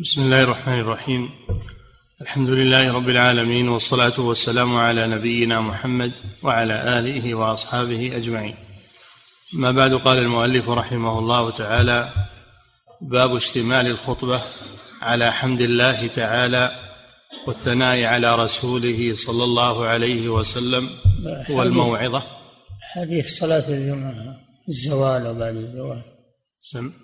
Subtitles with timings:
[0.00, 1.30] بسم الله الرحمن الرحيم.
[2.20, 8.54] الحمد لله رب العالمين والصلاة والسلام على نبينا محمد وعلى آله وأصحابه أجمعين.
[9.52, 12.12] ما بعد قال المؤلف رحمه الله تعالى
[13.00, 14.40] باب اشتمال الخطبة
[15.02, 16.70] على حمد الله تعالى
[17.46, 20.90] والثناء على رسوله صلى الله عليه وسلم
[21.50, 22.22] والموعظة.
[22.94, 24.36] حديث صلاة الجمعة
[24.68, 26.02] الزوال وبعد الزوال.
[26.60, 27.03] سم.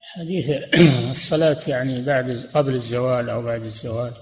[0.00, 0.50] حديث
[1.10, 4.14] الصلاة يعني بعد قبل الزوال أو بعد الزوال.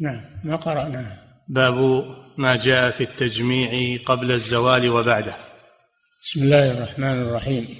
[0.00, 1.30] نعم ما قرأنا.
[1.48, 2.04] باب
[2.38, 5.34] ما جاء في التجميع قبل الزوال وبعده.
[6.22, 7.78] بسم الله الرحمن الرحيم.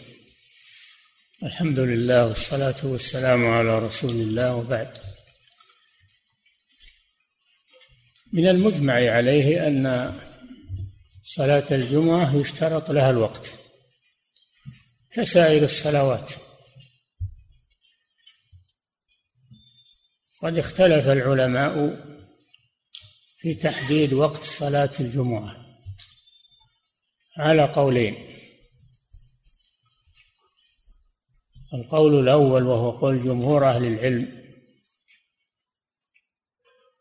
[1.42, 4.90] الحمد لله والصلاة والسلام على رسول الله وبعد.
[8.32, 10.14] من المجمع عليه أن
[11.22, 13.69] صلاة الجمعة يشترط لها الوقت.
[15.12, 16.32] كسائر الصلوات.
[20.42, 21.96] قد اختلف العلماء
[23.36, 25.56] في تحديد وقت صلاة الجمعة.
[27.38, 28.30] على قولين.
[31.74, 34.40] القول الأول وهو قول جمهور أهل العلم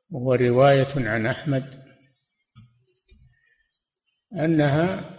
[0.09, 1.83] وهو رواية عن أحمد
[4.33, 5.15] أنها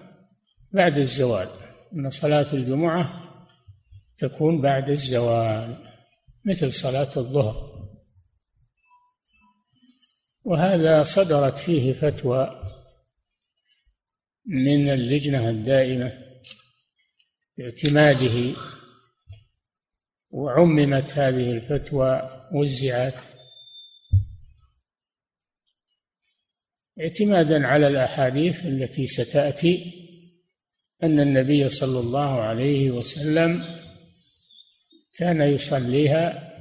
[0.73, 1.60] بعد الزوال.
[1.95, 3.31] أن صلاة الجمعة
[4.19, 5.77] تكون بعد الزوال
[6.45, 7.71] مثل صلاة الظهر.
[10.45, 12.63] وهذا صدرت فيه فتوى
[14.47, 16.13] من اللجنة الدائمة
[17.59, 18.61] باعتماده
[20.31, 23.23] وعممت هذه الفتوى وزعت
[27.01, 30.00] اعتمادا على الأحاديث التي ستأتي
[31.03, 33.65] أن النبي صلى الله عليه وسلم
[35.17, 36.53] كان يصليها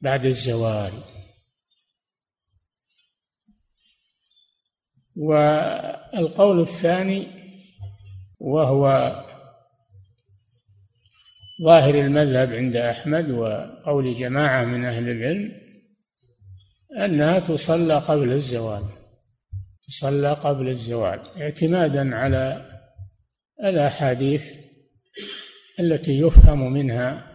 [0.00, 0.92] بعد الزوال.
[5.16, 7.26] والقول الثاني
[8.38, 9.14] وهو
[11.64, 15.52] ظاهر المذهب عند أحمد وقول جماعة من أهل العلم
[16.98, 18.84] أنها تصلى قبل الزوال
[19.88, 22.69] تصلى قبل الزوال اعتمادا على
[23.64, 24.54] الأحاديث
[25.80, 27.26] التي يفهم منها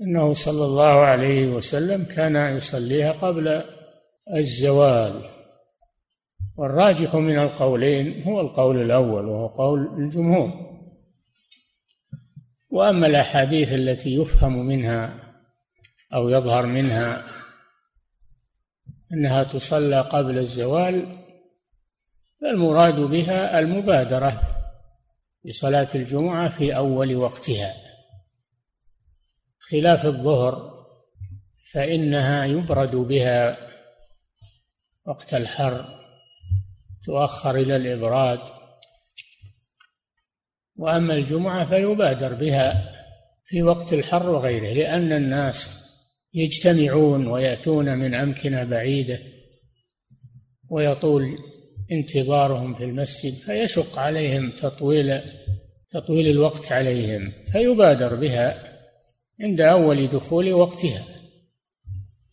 [0.00, 3.62] أنه صلى الله عليه وسلم كان يصليها قبل
[4.36, 5.30] الزوال.
[6.56, 10.50] والراجح من القولين هو القول الأول وهو قول الجمهور.
[12.70, 15.14] وأما الأحاديث التي يفهم منها
[16.14, 17.24] أو يظهر منها
[19.12, 21.18] أنها تصلى قبل الزوال
[22.40, 24.57] فالمراد بها المبادرة.
[25.46, 27.74] بصلاه الجمعة في أول وقتها.
[29.58, 30.78] خلاف الظهر
[31.72, 33.56] فإنها يبرد بها
[35.06, 35.86] وقت الحر
[37.04, 38.40] تؤخر إلى الإبراد.
[40.76, 42.94] وأما الجمعة فيبادر بها
[43.44, 45.88] في وقت الحر وغيره لأن الناس
[46.34, 49.18] يجتمعون ويأتون من أمكنة بعيدة
[50.70, 51.38] ويطول
[51.92, 55.20] انتظارهم في المسجد فيشق عليهم تطويل
[55.90, 58.78] تطويل الوقت عليهم فيبادر بها
[59.40, 61.04] عند أول دخول وقتها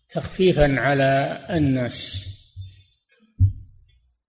[0.10, 2.26] تخفيفا على الناس.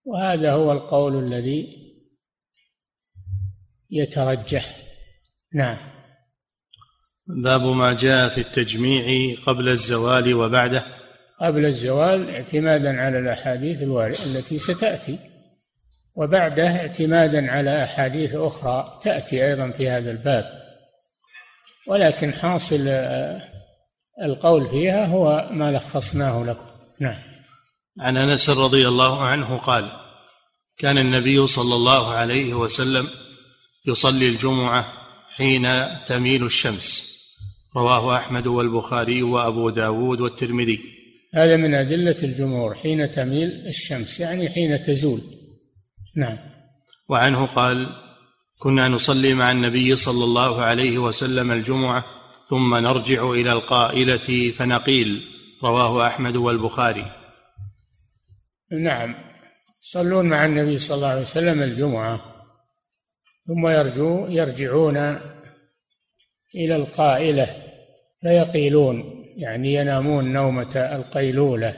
[0.04, 1.86] وهذا هو القول الذي
[3.90, 4.76] يترجح.
[5.54, 5.78] نعم.
[7.26, 10.95] باب ما جاء في التجميع قبل الزوال وبعده.
[11.40, 15.18] قبل الزوال اعتمادا على الأحاديث الوارده التي ستأتي.
[16.14, 20.44] وبعده اعتمادا على أحاديث أخرى تأتي أيضا في هذا الباب.
[21.86, 22.88] ولكن حاصل
[24.22, 26.66] القول فيها هو ما لخصناه لكم.
[27.00, 27.22] نعم.
[28.00, 29.90] عن أنس رضي الله عنه قال
[30.78, 33.08] كان النبي صلى الله عليه وسلم
[33.86, 34.92] يصلي الجمعة
[35.36, 35.68] حين
[36.06, 37.16] تميل الشمس.
[37.76, 40.95] رواه أحمد والبخاري وأبو داود والترمذي.
[41.34, 45.20] هذا من أدلة الجمهور حين تميل الشمس يعني حين تزول.
[46.16, 46.38] نعم.
[47.08, 47.88] وعنه قال
[48.58, 52.04] كنا نصلي مع النبي صلى الله عليه وسلم الجمعة
[52.50, 55.22] ثم نرجع إلى القائلة فنقيل.
[55.64, 57.12] رواه أحمد والبخاري.
[58.72, 59.14] نعم.
[59.82, 62.20] يصلون مع النبي صلى الله عليه وسلم الجمعة
[63.46, 64.96] ثم يرجو يرجعون
[66.54, 67.62] إلى القائلة
[68.20, 69.15] فيقيلون.
[69.36, 71.74] يعني ينامون نومة القيلولة.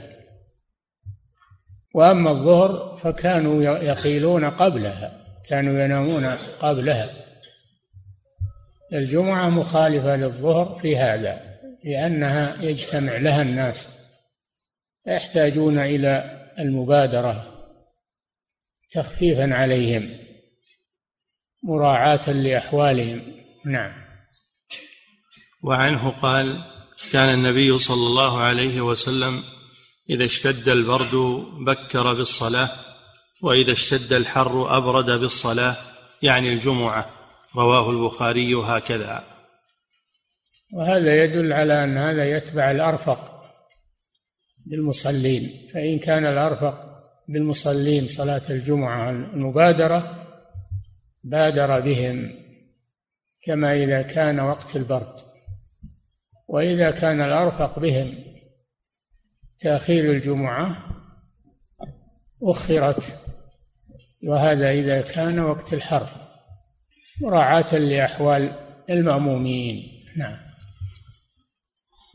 [1.95, 6.27] وأما الظهر فكانوا يقيلون قبلها كانوا ينامون
[6.61, 7.11] قبلها.
[8.93, 13.99] الجمعة مخالفة للظهر في هذا لأنها يجتمع لها الناس
[15.07, 17.55] يحتاجون إلى المبادرة
[18.91, 20.19] تخفيفا عليهم
[21.63, 23.23] مراعاة لأحوالهم.
[23.65, 23.93] نعم.
[25.63, 26.78] وعنه قال
[27.13, 29.45] كان النبي صلى الله عليه وسلم
[30.11, 31.15] إذا اشتد البرد
[31.67, 32.71] بكر بالصلاة
[33.43, 35.77] وإذا اشتد الحر أبرد بالصلاة
[36.23, 37.11] يعني الجمعة.
[37.57, 39.25] رواه البخاري هكذا.
[40.73, 43.43] وهذا يدل على أن هذا يتبع الأرفق
[44.67, 46.89] بالمصلين فإن كان الأرفق
[47.29, 50.27] بالمصلين صلاة الجمعة المبادرة
[51.25, 52.35] بادر بهم
[53.45, 55.28] كما إذا كان وقت البرد.
[56.49, 58.15] وإذا كان الأرفق بهم
[59.61, 60.77] تأخير الجمعة
[62.43, 63.03] أخرت
[64.23, 66.09] وهذا إذا كان وقت الحر
[67.21, 68.53] مراعاة لأحوال
[68.91, 70.05] المأمومين.
[70.17, 70.37] نعم.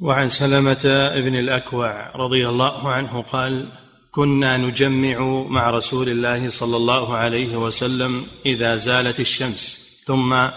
[0.01, 3.71] وعن سلمة بن الأكوع رضي الله عنه قال
[4.11, 10.47] كنا نجمع مع رسول الله صلى الله عليه وسلم إذا زالت الشمس ثم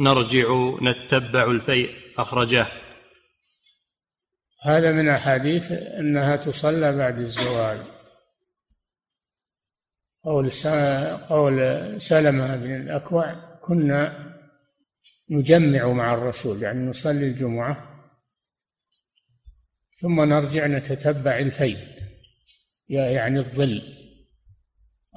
[0.00, 1.90] نرجع نتبع الفيء.
[2.18, 2.66] أخرجاه
[4.66, 7.96] هذا من أحاديث أنها تصلى بعد الزوال.
[10.24, 10.50] قول
[11.28, 11.56] قول
[12.00, 14.32] سلمة بن الأكوع كنا
[15.30, 17.96] نجمع مع الرسول يعني نصلي الجمعة
[20.00, 21.78] ثم نرجع نتتبع الفيء
[22.88, 23.82] يعني الظل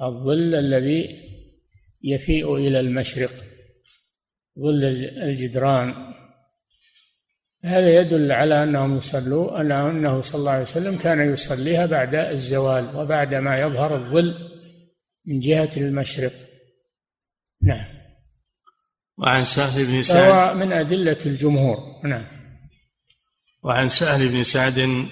[0.02, 1.30] الظل الذي
[2.02, 3.32] يفيء إلى المشرق
[4.58, 4.84] ظل
[5.22, 6.14] الجدران.
[7.64, 13.34] هذا يدل على أنهم يصلوا أنه صلى الله عليه وسلم كان يصليها بعد الزوال وبعد
[13.34, 14.34] ما يظهر الظل
[15.26, 16.32] من جهة المشرق.
[17.62, 17.84] نعم.
[19.18, 21.76] وعن سهل بن سعد من أدلة الجمهور.
[22.04, 22.24] نعم.
[23.62, 25.06] وعن سهل بن سعد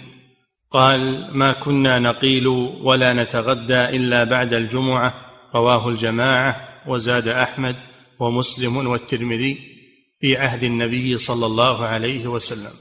[0.71, 2.47] قال ما كنا نقيل
[2.85, 5.15] ولا نتغدى إلا بعد الجمعة.
[5.55, 7.77] رواه الجماعة وزاد أحمد
[8.21, 9.78] ومسلم والترمذي.
[10.20, 12.73] في عهد النبي صلى الله عليه وسلم.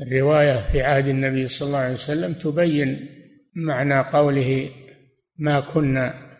[0.00, 3.08] الرواية في عهد النبي صلى الله عليه وسلم تبين
[3.54, 4.70] معنى قوله
[5.38, 6.36] ما كنا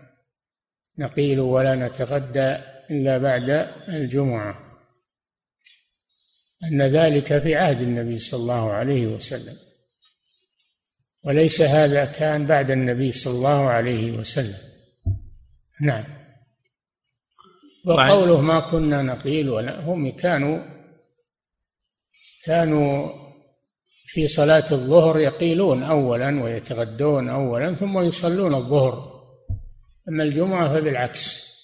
[0.98, 2.56] نقيل ولا نتغدى
[2.90, 3.50] إلا بعد
[3.88, 4.58] الجمعة.
[6.64, 9.56] أن ذلك في عهد النبي صلى الله عليه وسلم.
[11.24, 14.58] وليس هذا كان بعد النبي صلى الله عليه وسلم.
[15.80, 16.23] نعم.
[17.86, 20.58] وقوله ما كنا نقيل ولا هم كانوا
[22.44, 23.08] كانوا
[24.06, 29.14] في صلاة الظهر يقيلون أولا ويتغدون أولا ثم يصلون الظهر.
[30.08, 31.54] أما الجمعة فبالعكس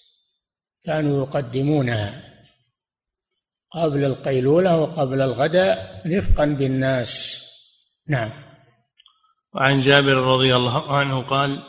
[0.84, 2.24] كانوا يقدمونها
[3.70, 7.44] قبل القيلولة وقبل الغداء رفقا بالناس.
[8.08, 8.32] نعم.
[9.54, 11.62] وعن جابر رضي الله عنه قال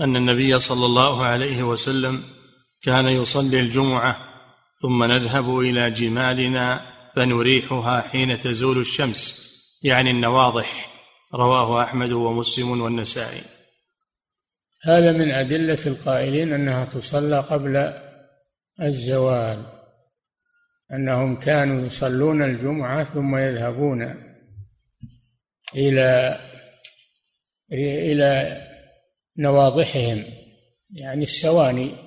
[0.00, 2.33] أن النبي صلى الله عليه وسلم
[2.84, 4.16] كان يصلي الجمعة
[4.82, 6.80] ثم نذهب إلى جمالنا
[7.16, 9.44] فنريحها حين تزول الشمس
[9.82, 10.90] يعني النواضح.
[11.34, 13.42] رواه أحمد ومسلم والنسائي.
[14.82, 17.92] هذا من أدلة القائلين أنها تصلى قبل
[18.82, 19.66] الزوال
[20.92, 24.14] أنهم كانوا يصلون الجمعة ثم يذهبون
[25.74, 26.38] إلى
[27.72, 28.62] إلى
[29.38, 30.24] نواضحهم
[30.90, 32.03] يعني السواني.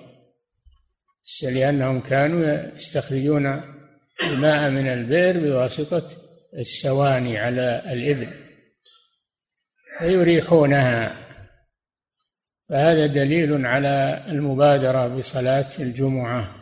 [1.44, 3.62] لأنهم كانوا يستخرجون
[4.24, 6.10] الماء من البئر بواسطة
[6.58, 8.34] السواني على الإبل
[10.00, 11.28] فيريحونها.
[12.70, 16.56] فهذا دليل على المبادرة بصلاة الجمعة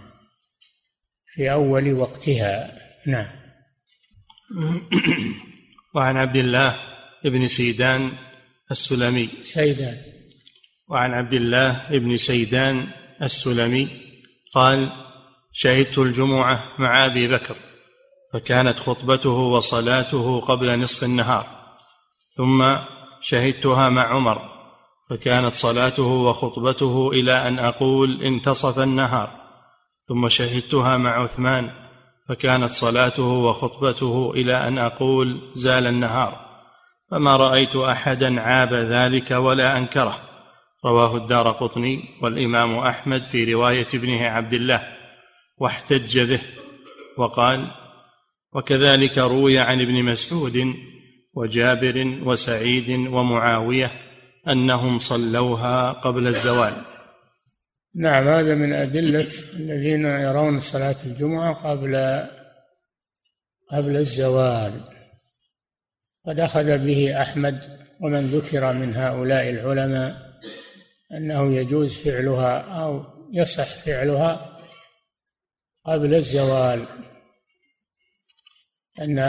[1.28, 2.80] في أول وقتها.
[3.08, 3.28] نعم.
[5.96, 6.76] وعن عبد الله
[7.24, 8.12] بن سيدان
[8.72, 9.30] السلمي.
[9.42, 9.98] سيدان.
[10.88, 12.88] وعن عبد الله بن سيدان
[13.22, 14.05] السلمي.
[14.56, 14.90] قال
[15.52, 17.56] شهدت الجمعة مع أبي بكر
[18.34, 21.48] فكانت خطبته وصلاته قبل نصف النهار.
[22.38, 22.76] ثم
[23.22, 24.50] شهدتها مع عمر
[25.10, 29.30] فكانت صلاته وخطبته إلى أن أقول انتصف النهار.
[30.08, 31.72] ثم شهدتها مع عثمان
[32.30, 36.46] فكانت صلاته وخطبته إلى أن أقول زال النهار.
[37.12, 40.35] فما رأيت أحدا عاب ذلك ولا أنكره.
[40.86, 44.88] رواه الدار قطني والإمام أحمد في رواية ابنه عبد الله
[45.58, 46.42] واحتج به
[47.18, 47.68] وقال
[48.54, 50.74] وكذلك روي عن ابن مسعود
[51.34, 53.92] وجابر وسعيد ومعاوية
[54.48, 56.74] أنهم صلوها قبل الزوال.
[57.96, 61.96] نعم هذا من أدلة الذين يرون صلاة الجمعة قبل
[63.72, 64.82] قبل الزوال.
[66.28, 67.62] قد أخذ به أحمد
[68.02, 70.25] ومن ذكر من هؤلاء العلماء
[71.12, 74.60] أنه يجوز فعلها أو يصح فعلها
[75.86, 76.86] قبل الزوال.
[79.02, 79.20] أن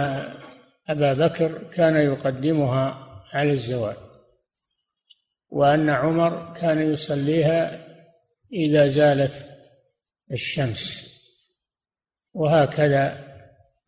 [0.88, 3.96] أبا بكر كان يقدمها على الزوال
[5.48, 7.86] وأن عمر كان يصليها
[8.52, 9.50] إذا زالت
[10.32, 11.06] الشمس.
[12.32, 13.26] وهكذا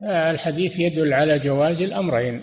[0.02, 2.42] الحديث يدل على جواز الأمرين.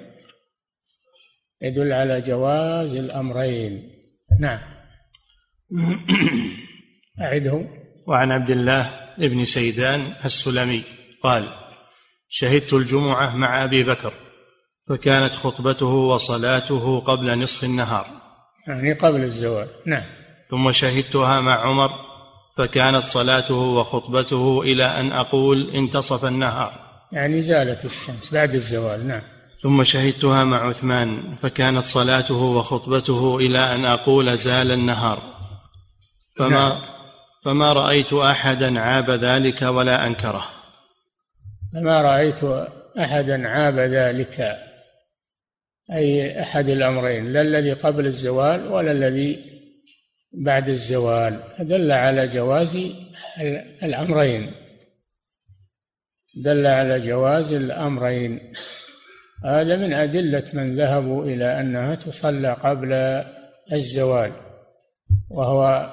[1.62, 3.92] يدل على جواز الأمرين.
[4.40, 4.75] نعم.
[7.22, 7.66] أعده.
[8.08, 10.84] وعن عبد الله بن سيدان السلمي
[11.24, 11.50] قال
[12.30, 14.14] شهدت الجمعة مع أبي بكر
[14.90, 18.06] فكانت خطبته وصلاته قبل نصف النهار.
[18.68, 19.68] يعني قبل الزوال.
[19.86, 20.04] نعم.
[20.50, 21.90] ثم شهدتها مع عمر
[22.58, 26.72] فكانت صلاته وخطبته إلى أن أقول انتصف النهار.
[27.12, 29.08] يعني زالت الشمس بعد الزوال.
[29.08, 29.22] نعم.
[29.60, 35.35] ثم شهدتها مع عثمان فكانت صلاته وخطبته إلى أن أقول زال النهار.
[36.38, 36.82] فما نعم.
[37.44, 40.46] فما رأيت أحدا عاب ذلك ولا أنكره.
[41.74, 42.44] فما رأيت
[43.00, 44.58] أحدا عاب ذلك
[45.92, 49.46] أي أحد الأمرين لا الذي قبل الزوال ولا الذي
[50.34, 51.40] بعد الزوال.
[51.60, 52.78] دل على جواز
[53.84, 54.52] الأمرين.
[56.36, 58.54] دل على جواز الأمرين.
[59.46, 62.94] هذا من أدلة من ذهبوا إلى أنها تصلى قبل
[63.72, 64.32] الزوال
[65.30, 65.92] وهو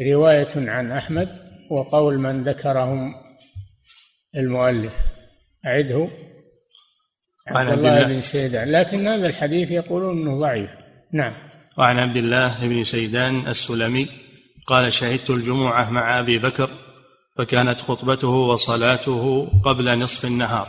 [0.00, 1.28] رواية عن أحمد
[1.70, 3.14] وقول من ذكرهم
[4.36, 4.94] المؤلف.
[5.66, 6.08] أعده.
[7.48, 8.72] عبد الله بن سيدان.
[8.72, 10.70] لكن هذا الحديث يقولون إنه ضعيف.
[11.12, 11.34] نعم.
[11.78, 14.08] وعن عبد الله بن سيدان السلمي
[14.66, 16.70] قال شهدت الجمعة مع أبي بكر
[17.38, 20.68] فكانت خطبته وصلاته قبل نصف النهار.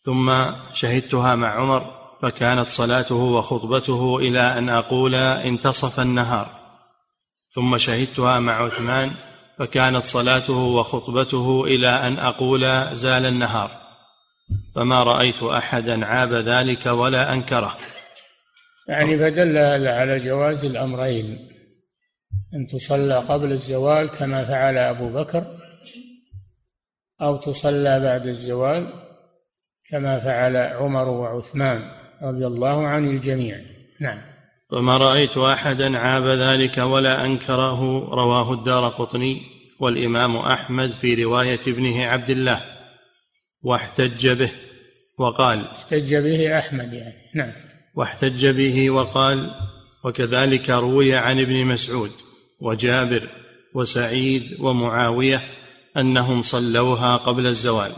[0.00, 6.59] ثم شهدتها مع عمر فكانت صلاته وخطبته إلى أن أقول انتصف النهار.
[7.54, 9.10] ثم شهدتها مع عثمان
[9.58, 13.70] فكانت صلاته وخطبته إلى أن أقول زال النهار
[14.74, 17.74] فما رأيت أحدا عاب ذلك ولا أنكره.
[18.88, 21.50] يعني فدل على جواز الأمرين
[22.54, 25.56] أن تصلى قبل الزوال كما فعل أبو بكر
[27.22, 28.92] أو تصلى بعد الزوال
[29.90, 31.90] كما فعل عمر وعثمان
[32.22, 33.60] رضي الله عن الجميع.
[34.00, 34.29] نعم.
[34.72, 37.80] وما رأيت أحدا عاب ذلك ولا أنكره
[38.14, 39.42] رواه الدار قطني
[39.80, 42.60] والإمام أحمد في رواية ابنه عبد الله.
[43.62, 44.50] واحتج به
[45.18, 47.52] وقال احتج به أحمد يعني نعم.
[47.94, 49.50] واحتج به وقال
[50.04, 52.10] وكذلك روي عن ابن مسعود
[52.60, 53.28] وجابر
[53.74, 55.40] وسعيد ومعاوية
[55.96, 57.92] أنهم صلوها قبل الزوال.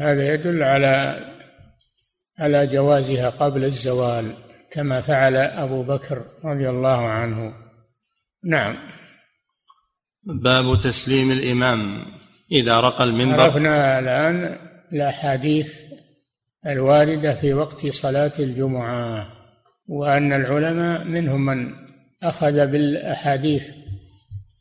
[0.00, 1.24] هذا يدل على
[2.38, 4.47] على جوازها قبل الزوال.
[4.70, 7.54] كما فعل أبو بكر رضي الله عنه.
[8.44, 8.76] نعم.
[10.24, 12.04] باب تسليم الإمام.
[12.52, 14.58] إذا رقى المنبر عرفنا الآن
[14.92, 15.80] الأحاديث
[16.66, 19.28] الواردة في وقت صلاة الجمعة
[19.88, 21.74] وأن العلماء منهم من
[22.22, 23.70] أخذ بالأحاديث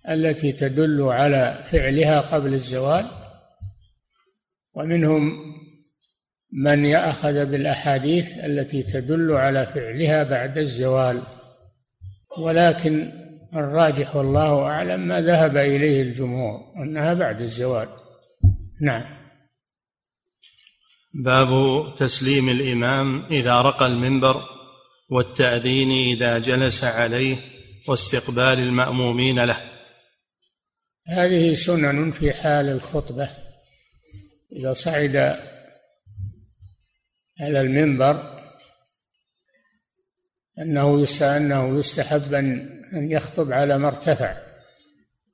[0.09, 3.11] التي تدل على فعلها قبل الزوال
[4.73, 5.31] ومنهم
[6.51, 11.23] من يأخذ بالأحاديث التي تدل على فعلها بعد الزوال.
[12.37, 13.11] ولكن
[13.53, 17.87] الراجح والله أعلم ما ذهب إليه الجمهور أنها بعد الزوال.
[18.81, 19.17] نعم.
[21.13, 21.49] باب
[21.97, 24.35] تسليم الإمام إذا رقى المنبر
[25.09, 27.37] والتأذين إذا جلس عليه
[27.87, 29.57] واستقبال المأمومين له.
[31.07, 33.29] هذه سنن في حال الخطبة.
[34.51, 35.37] إذا صعد
[37.39, 38.37] على المنبر
[40.59, 44.37] أنه أنه يستحب أن يخطب على مرتفع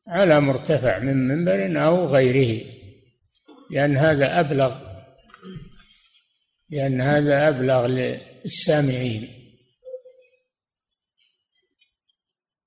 [0.07, 2.74] على مرتفع من منبر أو غيره
[3.72, 4.93] لأن هذا أبلغ
[6.74, 9.43] لأن هذا أبلغ للسامعين.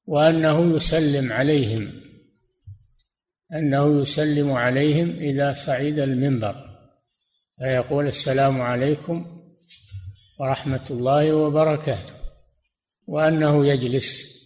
[0.06, 2.02] وأنه يسلم عليهم
[3.52, 6.65] أنه يسلم عليهم إذا صعد المنبر.
[7.58, 9.42] فيقول السلام عليكم
[10.38, 12.14] ورحمة الله وبركاته
[13.06, 14.36] وأنه يجلس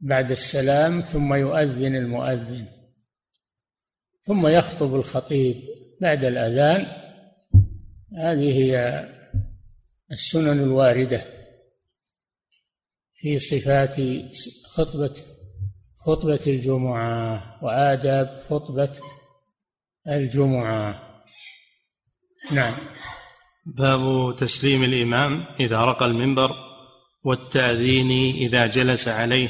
[0.00, 2.66] بعد السلام ثم يؤذن المؤذن
[4.22, 5.56] ثم يخطب الخطيب
[6.00, 6.86] بعد الأذان.
[8.16, 9.04] هذه هي
[10.12, 11.24] السنن الواردة
[13.14, 13.96] في صفات
[14.64, 15.16] خطبة
[15.94, 18.92] خطبة الجمعة وآداب خطبة
[20.08, 21.09] الجمعة.
[22.52, 22.74] نعم.
[23.66, 26.50] باب تسليم الإمام إذا رقى المنبر
[27.24, 29.48] والتأذين إذا جلس عليه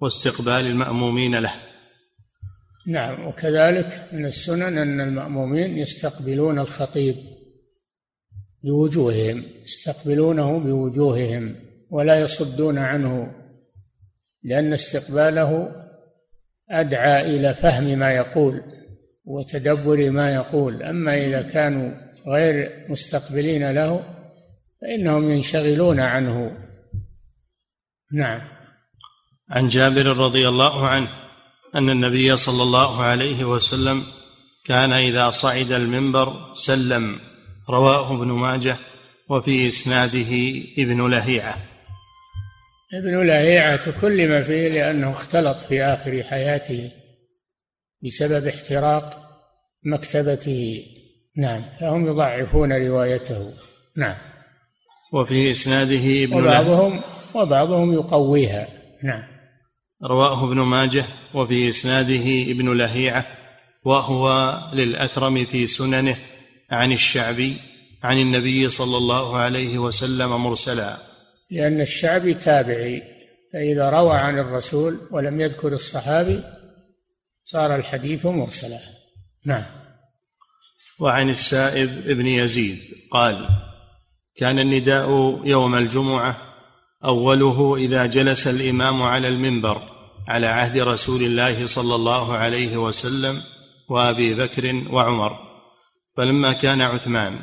[0.00, 1.54] واستقبال المأمومين له.
[2.86, 3.26] نعم.
[3.26, 7.16] وكذلك من السنن أن المأمومين يستقبلون الخطيب
[8.64, 11.56] بوجوههم يستقبلونه بوجوههم
[11.90, 13.34] ولا يصدون عنه
[14.42, 15.72] لأن استقباله
[16.70, 18.77] أدعى إلى فهم ما يقول.
[19.28, 20.82] وتدبر ما يقول.
[20.82, 21.90] أما إذا كانوا
[22.26, 24.00] غير مستقبلين له
[24.82, 26.56] فإنهم ينشغلون عنه.
[28.12, 28.40] نعم.
[29.50, 31.08] عن جابر رضي الله عنه
[31.74, 34.02] أن النبي صلى الله عليه وسلم
[34.64, 37.20] كان إذا صعد المنبر سلم.
[37.70, 38.76] رواه ابن ماجه
[39.30, 41.56] وفي إسناده ابن لهيعة.
[42.94, 46.90] ابن لهيعة تكلم فيه لأنه اختلط في آخر حياته.
[48.04, 49.28] بسبب احتراق
[49.84, 50.84] مكتبته.
[51.36, 53.52] نعم فهم يضعفون روايته.
[53.96, 54.16] نعم.
[55.12, 57.00] وفي إسناده ابن وبعضهم
[57.34, 58.68] وبعضهم يقويها.
[59.04, 59.22] نعم.
[60.04, 63.26] رواه ابن ماجه وفي إسناده ابن لهيعة
[63.84, 66.16] وهو للأثرم في سننه
[66.70, 67.56] عن الشعبي
[68.02, 70.96] عن النبي صلى الله عليه وسلم مرسلا.
[71.50, 73.02] لأن الشعبي تابعي
[73.52, 76.42] فإذا روى عن الرسول ولم يذكر الصحابي
[77.50, 78.78] صار الحديث مرسلا.
[79.46, 79.64] نعم.
[81.00, 82.78] وعن السائب ابن يزيد
[83.12, 83.48] قال
[84.36, 85.10] كان النداء
[85.44, 86.36] يوم الجمعة
[87.04, 89.82] أوله إذا جلس الإمام على المنبر
[90.28, 93.42] على عهد رسول الله صلى الله عليه وسلم
[93.88, 95.38] وأبي بكر وعمر
[96.16, 97.40] فلما كان عثمان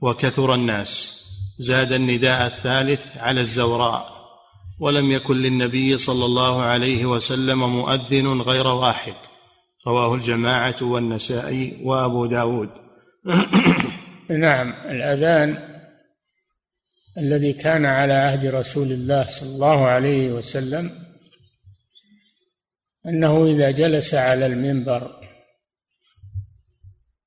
[0.00, 1.20] وكثر الناس
[1.58, 4.20] زاد النداء الثالث على الزوراء
[4.80, 9.14] ولم يكن للنبي صلى الله عليه وسلم مؤذن غير واحد.
[9.86, 12.70] رواه الجماعة والنسائي وأبو داود.
[14.30, 15.70] نعم الأذان
[17.18, 20.90] الذي كان على عهد رسول الله صلى الله عليه وسلم
[23.06, 25.20] أنه إذا جلس على المنبر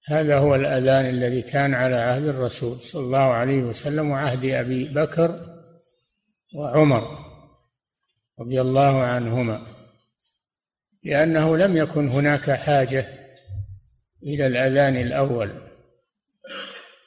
[0.07, 5.39] هذا هو الأذان الذي كان على عهد الرسول صلى الله عليه وسلم وعهد أبي بكر
[6.55, 7.17] وعمر
[8.39, 9.72] رضي الله عنهما.
[11.03, 13.07] لأنه لم يكن هناك حاجة
[14.23, 15.51] إلى الأذان الأول.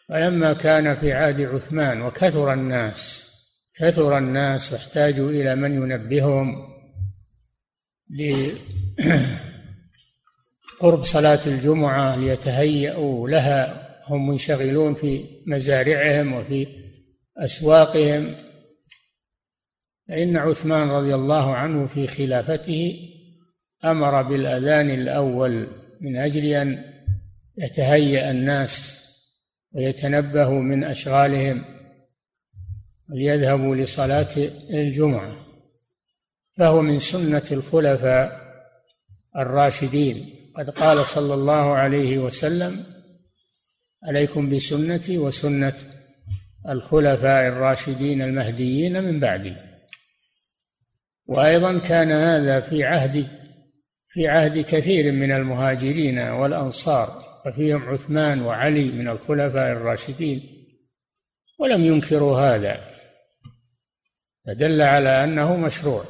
[0.08, 3.26] فلما كان في عهد عثمان وكثر الناس
[3.74, 6.76] كثر الناس واحتاجوا إلى من ينبههم
[10.80, 16.66] قرب صلاة الجمعة ليتهيأوا لها هم منشغلون في مزارعهم وفي
[17.36, 18.36] أسواقهم.
[20.08, 22.98] فإن عثمان رضي الله عنه في خلافته
[23.84, 25.66] أمر بالأذان الأول
[26.00, 26.84] من أجل أن
[27.58, 29.02] يتهيأ الناس
[29.72, 31.64] ويتنبهوا من أشغالهم
[33.10, 34.28] وليذهبوا لصلاة
[34.70, 35.46] الجمعة
[36.56, 38.46] فهو من سنة الخلفاء
[39.36, 40.32] الراشدين.
[40.56, 42.86] قد قال صلى الله عليه وسلم
[44.04, 45.74] عليكم بسنتي وسنة
[46.68, 49.56] الخلفاء الراشدين المهديين من بعدي.
[51.26, 53.35] وأيضا كان هذا في عهد
[54.08, 60.42] في عهد كثير من المهاجرين والأنصار وفيهم عثمان وعلي من الخلفاء الراشدين.
[61.58, 62.80] ولم ينكروا هذا.
[64.46, 66.04] فدل على أنه مشروع.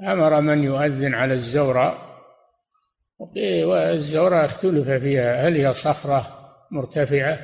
[0.00, 2.12] أمر من يؤذن على الزوراء
[3.64, 5.48] والزوراء اختلف فيها.
[5.48, 7.38] هل هي صخرة مرتفعة؟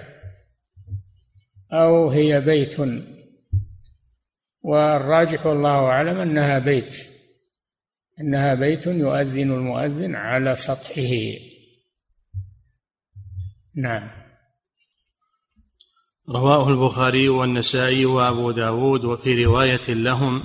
[1.72, 2.76] أو هي بيت؟
[4.62, 7.17] والراجح والله أعلم أنها بيت.
[8.20, 11.12] أنها بيت يؤذن المؤذن على سطحه.
[13.76, 14.10] نعم.
[16.30, 20.44] رواه البخاري والنسائي وأبو داود وفي رواية لهم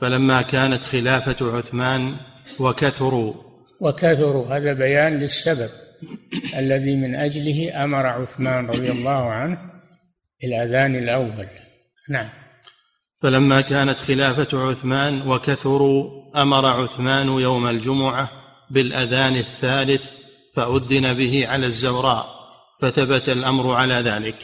[0.00, 2.16] فلما كانت خلافة عثمان
[2.60, 3.34] وكثروا.
[3.80, 5.70] وكثروا هذا بيان للسبب
[6.54, 9.58] الذي من أجله أمر عثمان رضي الله عنه
[10.42, 11.48] بالأذان الأول.
[12.10, 12.47] نعم.
[13.22, 18.30] فلما كانت خلافة عثمان وكثروا أمر عثمان يوم الجمعة
[18.70, 20.04] بالأذان الثالث
[20.54, 22.26] فأذن به على الزوراء
[22.80, 24.36] فثبت الأمر على ذلك.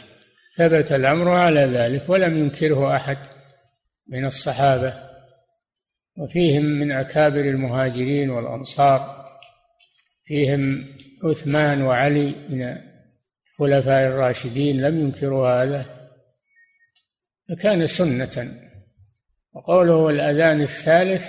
[0.55, 3.17] ثبت الأمر على ذلك ولم ينكره أحد
[4.07, 4.93] من الصحابة
[6.17, 9.25] وفيهم من أكابر المهاجرين والأنصار
[10.23, 10.85] فيهم
[11.23, 12.77] عثمان وعلي من
[13.51, 15.85] الخلفاء الراشدين لم ينكروا هذا.
[17.49, 18.64] فكان سنة
[19.55, 21.25] وقوله الأذان الثالث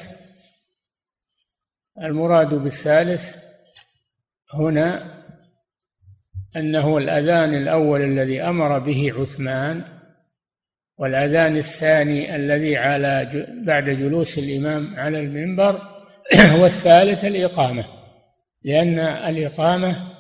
[2.03, 3.37] المراد بالثالث
[4.55, 5.17] هنا
[6.57, 9.85] أنه الأذان الأول الذي أمر به عثمان
[10.99, 15.81] والأذان الثاني الذي على بعد جلوس الإمام على المنبر
[16.61, 17.85] والثالث الإقامة
[18.63, 20.13] لأن الإقامة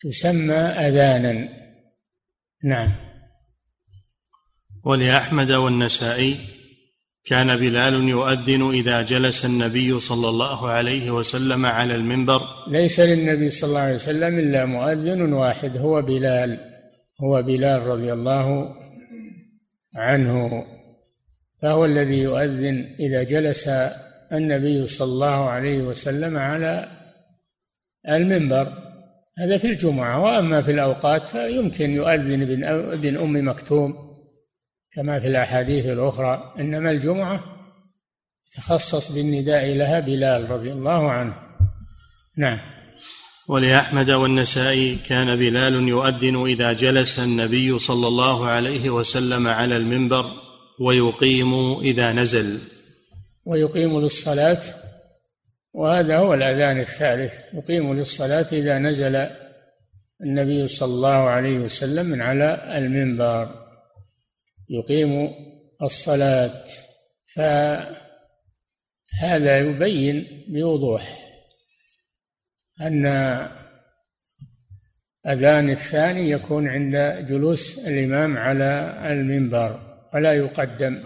[0.00, 1.48] تسمى أذانا.
[2.64, 2.94] نعم.
[4.84, 6.55] ولأحمد والنسائي
[7.26, 12.40] كان بلال يؤذن إذا جلس النبي صلى الله عليه وسلم على المنبر.
[12.68, 16.58] ليس للنبي صلى الله عليه وسلم إلا مؤذن واحد هو بلال.
[17.22, 18.74] هو بلال رضي الله
[19.96, 20.64] عنه.
[21.62, 23.68] فهو الذي يؤذن إذا جلس
[24.32, 26.88] النبي صلى الله عليه وسلم على
[28.08, 28.72] المنبر.
[29.38, 34.05] هذا في الجمعة وأما في الأوقات فيمكن يؤذن ابن أم مكتوم.
[34.96, 37.44] كما في الأحاديث الأخرى إنما الجمعة
[38.52, 41.34] تخصص بالنداء لها بلال رضي الله عنه.
[42.36, 42.58] نعم.
[43.48, 50.24] ولأحمد والنسائي كان بلال يؤذن إذا جلس النبي صلى الله عليه وسلم على المنبر
[50.80, 52.58] ويقيم إذا نزل.
[53.44, 54.60] ويقيم للصلاة
[55.74, 59.28] وهذا هو الأذان الثالث يقيم للصلاة إذا نزل
[60.22, 63.65] النبي صلى الله عليه وسلم من على المنبر.
[64.70, 65.34] يقيم
[65.82, 66.64] الصلاة
[67.34, 67.98] فهذا
[69.58, 71.26] يبين بوضوح
[72.80, 73.06] أن
[75.26, 81.02] أذان الثاني يكون عند جلوس الإمام على المنبر ولا يقدم.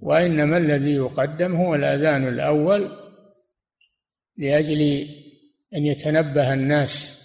[0.00, 2.90] وإنما الذي يقدم هو الأذان الأول
[4.36, 5.08] لأجل
[5.74, 7.20] أن يتنبه الناس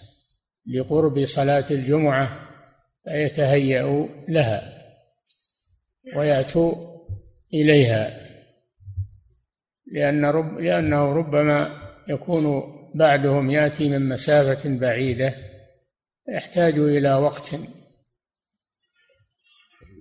[0.66, 2.46] لقرب صلاة الجمعة
[3.08, 4.72] فيتهيأوا لها
[6.16, 6.74] ويأتوا
[7.54, 8.26] إليها
[9.92, 15.34] لأن رب لأنه ربما يكون بعدهم يأتي من مسافة بعيدة
[16.28, 17.54] يحتاج إلى وقت.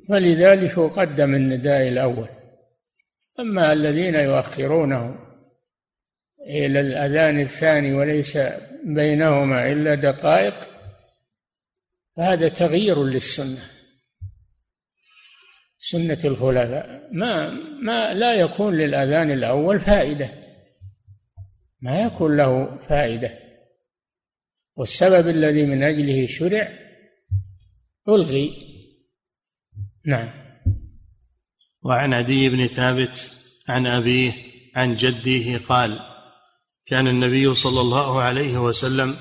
[0.10, 2.30] فلذلك قدم النداء الأول.
[3.40, 5.16] أما الذين يؤخرونه
[6.48, 8.40] إلى الأذان الثاني وليس
[8.84, 10.75] بينهما إلا دقائق
[12.18, 13.62] فهذا تغيير للسنة.
[15.78, 17.10] سنة الخلفاء.
[17.12, 17.50] ما
[17.82, 20.32] ما لا يكون للأذان الأول فائدة.
[21.82, 23.40] ما يكون له فائدة.
[24.76, 26.70] والسبب الذي من أجله شرع
[28.10, 28.54] ألغي.
[30.06, 30.46] نعم.
[31.82, 34.32] وعن عدي بن ثابت عن أبيه
[34.76, 36.00] عن جده قال
[36.86, 39.18] كان النبي صلى الله عليه وسلم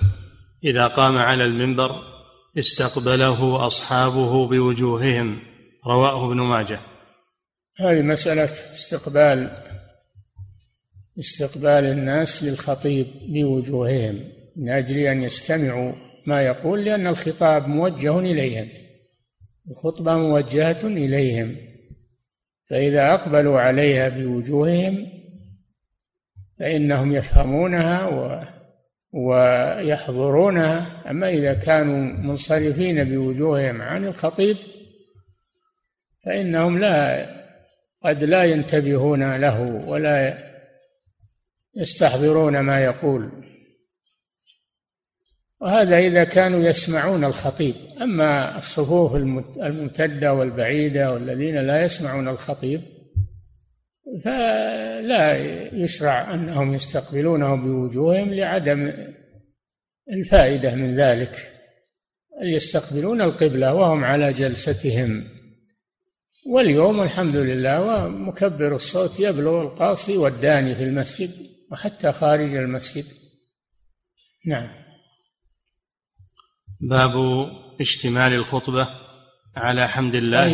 [0.65, 2.14] إذا قام على المنبر
[2.59, 5.39] استقبله أصحابه بوجوههم
[5.87, 6.81] رواه ابن ماجه.
[7.77, 9.51] هذه مسألة استقبال
[11.19, 14.21] استقبال الناس للخطيب بوجوههم
[14.57, 15.93] من أجل أن يستمعوا
[16.27, 18.69] ما يقول لأن الخطاب موجه إليهم
[19.71, 21.57] الخطبة موجهة إليهم
[22.65, 25.07] فإذا أقبلوا عليها بوجوههم
[26.59, 28.07] فإنهم يفهمونها
[29.15, 34.57] ويحضرونها أما إذا كانوا منصرفين بوجوههم عن الخطيب
[36.25, 37.27] فإنهم لا
[38.03, 40.39] قد لا ينتبهون له ولا
[41.77, 43.45] يستحضرون ما يقول.
[45.61, 47.75] وهذا إذا كانوا يسمعون الخطيب.
[48.03, 49.15] أما الصفوف
[49.63, 52.94] الممتدة والبعيدة والذين لا يسمعون الخطيب
[54.25, 55.37] فلا
[55.75, 58.93] يشرع أنهم يستقبلونه بوجوههم لعدم
[60.13, 61.37] الفائدة من ذلك.
[62.43, 65.25] يستقبلون القبلة وهم على جلستهم.
[66.47, 71.31] واليوم الحمد لله ومكبر الصوت يبلغ القاصي والداني في المسجد
[71.73, 73.05] وحتى خارج المسجد.
[74.47, 74.69] نعم.
[76.81, 77.13] باب
[77.81, 78.89] اشتمال الخطبة
[79.57, 80.49] على حمد الله.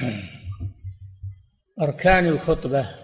[0.00, 0.39] طيب.
[1.80, 2.94] أركان الخطبة.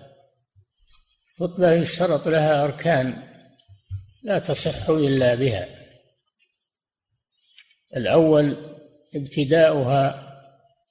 [1.40, 3.22] خطبة يشترط لها أركان
[4.22, 5.68] لا تصح إلا بها.
[7.96, 8.76] الأول
[9.14, 10.32] ابتداؤها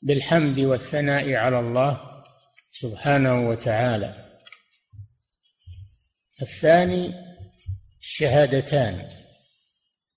[0.01, 2.23] بالحمد والثناء على الله
[2.71, 4.39] سبحانه وتعالى.
[6.41, 7.13] الثاني
[7.99, 9.09] الشهادتان.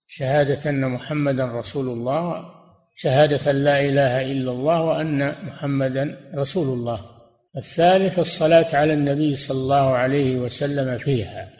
[0.06, 2.54] شهادة أن محمدا رسول الله
[2.96, 7.17] شهادة لا إله إلا الله وأن محمدا رسول الله.
[7.58, 11.52] الثالث الصلاة على النبي صلى الله عليه وسلم فيها.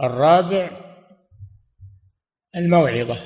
[0.00, 0.70] الرابع
[2.56, 3.18] الموعظة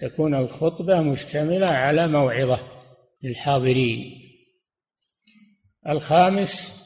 [0.00, 2.60] تكون الخطبة مشتملة على موعظة
[3.22, 4.20] للحاضرين.
[5.88, 6.84] الخامس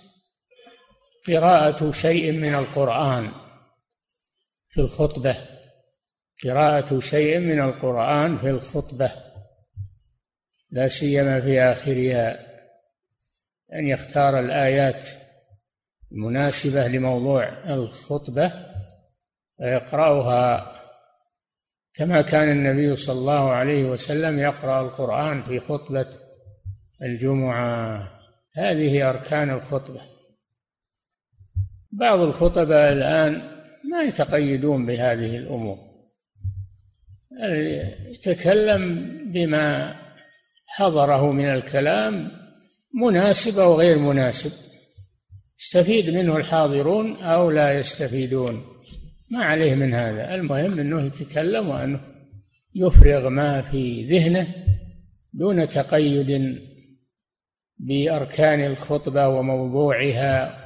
[1.26, 3.32] قراءة شيء من القرآن
[4.68, 5.36] في الخطبة
[6.44, 9.12] قراءة شيء من القرآن في الخطبة
[10.70, 12.47] لا سيما في آخرها.
[13.74, 15.08] أن يختار الآيات
[16.12, 18.52] المناسبة لموضوع الخطبة
[19.60, 20.74] ويقرأها
[21.94, 26.06] كما كان النبي صلى الله عليه وسلم يقرأ القرآن في خطبة
[27.02, 28.08] الجمعة.
[28.54, 30.00] هذه أركان الخطبة.
[31.92, 33.32] بعض الخطباء الآن
[33.90, 35.78] ما يتقيدون بهذه الأمور.
[38.10, 39.96] يتكلم بما
[40.66, 42.37] حضره من الكلام
[42.98, 44.52] مناسب أو غير مناسب.
[45.58, 48.66] يستفيد منه الحاضرون أو لا يستفيدون.
[49.30, 50.34] ما عليه من هذا.
[50.34, 52.00] المهم أنه يتكلم وأنه
[52.74, 54.46] يفرغ ما في ذهنه
[55.32, 56.58] دون تقيد
[57.78, 60.64] بأركان الخطبة وموضوعها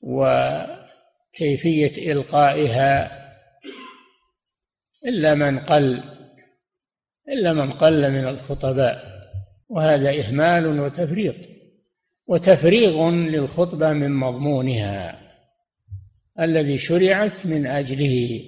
[0.00, 3.26] وكيفية إلقائها.
[5.06, 6.02] إلا من قل
[7.28, 9.15] إلا من قل من الخطباء.
[9.68, 11.36] وهذا إهمال وتفريط
[12.26, 15.26] وتفريغ للخطبة من مضمونها
[16.40, 18.40] الذي شرعت من أجله.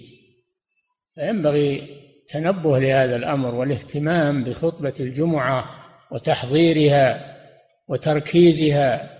[1.15, 1.83] فينبغي
[2.23, 5.65] التنبه لهذا الأمر والاهتمام بخطبة الجمعة
[6.11, 7.37] وتحضيرها
[7.89, 9.19] وتركيزها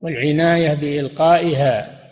[0.00, 2.02] والعناية بإلقائها.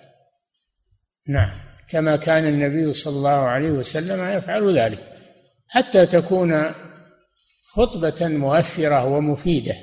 [1.29, 4.99] نعم كما كان النبي صلى الله عليه وسلم يفعل ذلك
[5.69, 6.73] حتى تكون
[7.73, 9.77] خطبة مؤثرة ومفيدة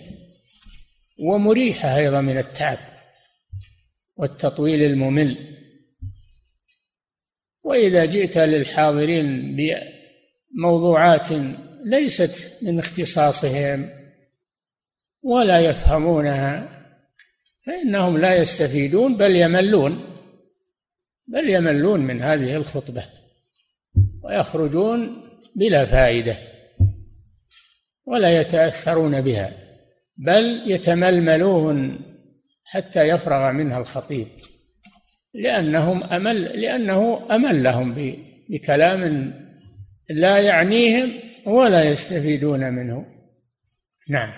[1.20, 2.78] ومريحة أيضا من التعب
[4.16, 5.38] والتطويل الممل.
[7.64, 9.58] وإذا جئت للحاضرين
[10.56, 11.28] بموضوعات
[11.86, 13.90] ليست من اختصاصهم
[15.22, 16.78] ولا يفهمونها
[17.66, 20.18] فإنهم لا يستفيدون بل يملون
[21.28, 23.06] بل يملون من هذه الخطبة
[24.24, 26.57] ويخرجون بلا فائدة.
[28.08, 29.52] ولا يتأثرون بها
[30.18, 32.00] بل يتململون
[32.66, 34.28] حتى يفرغ منها الخطيب
[35.34, 37.96] لأنهم أمل لأنه أملهم
[38.50, 39.34] بكلام
[40.10, 41.14] لا يعنيهم
[41.46, 43.06] ولا يستفيدون منه.
[44.10, 44.34] نعم.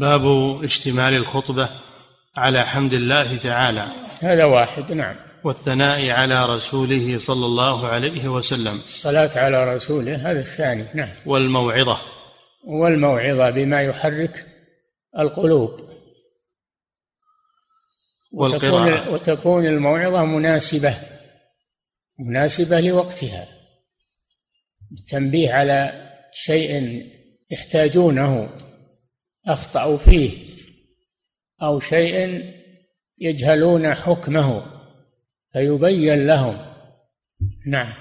[0.00, 0.24] باب
[0.64, 1.68] اشتمال الخطبة
[2.36, 3.84] على حمد الله تعالى.
[4.20, 5.16] هذا واحد نعم.
[5.44, 8.74] والثناء على رسوله صلى الله عليه وسلم.
[8.74, 11.08] الصلاة على رسوله هذا الثاني نعم.
[11.26, 12.21] والموعظة.
[12.64, 14.46] والموعظة بما يحرك
[15.18, 15.92] القلوب.
[18.32, 19.12] والقراءة.
[19.12, 20.96] وتكون, وتكون الموعظة مناسبة
[22.18, 23.48] مناسبة لوقتها.
[24.92, 27.02] التنبيه على شيء
[27.50, 28.50] يحتاجونه
[29.46, 30.52] أخطأوا فيه
[31.62, 32.44] أو شيء
[33.18, 34.66] يجهلون حكمه
[35.52, 36.74] فيبين لهم.
[37.66, 37.94] نعم.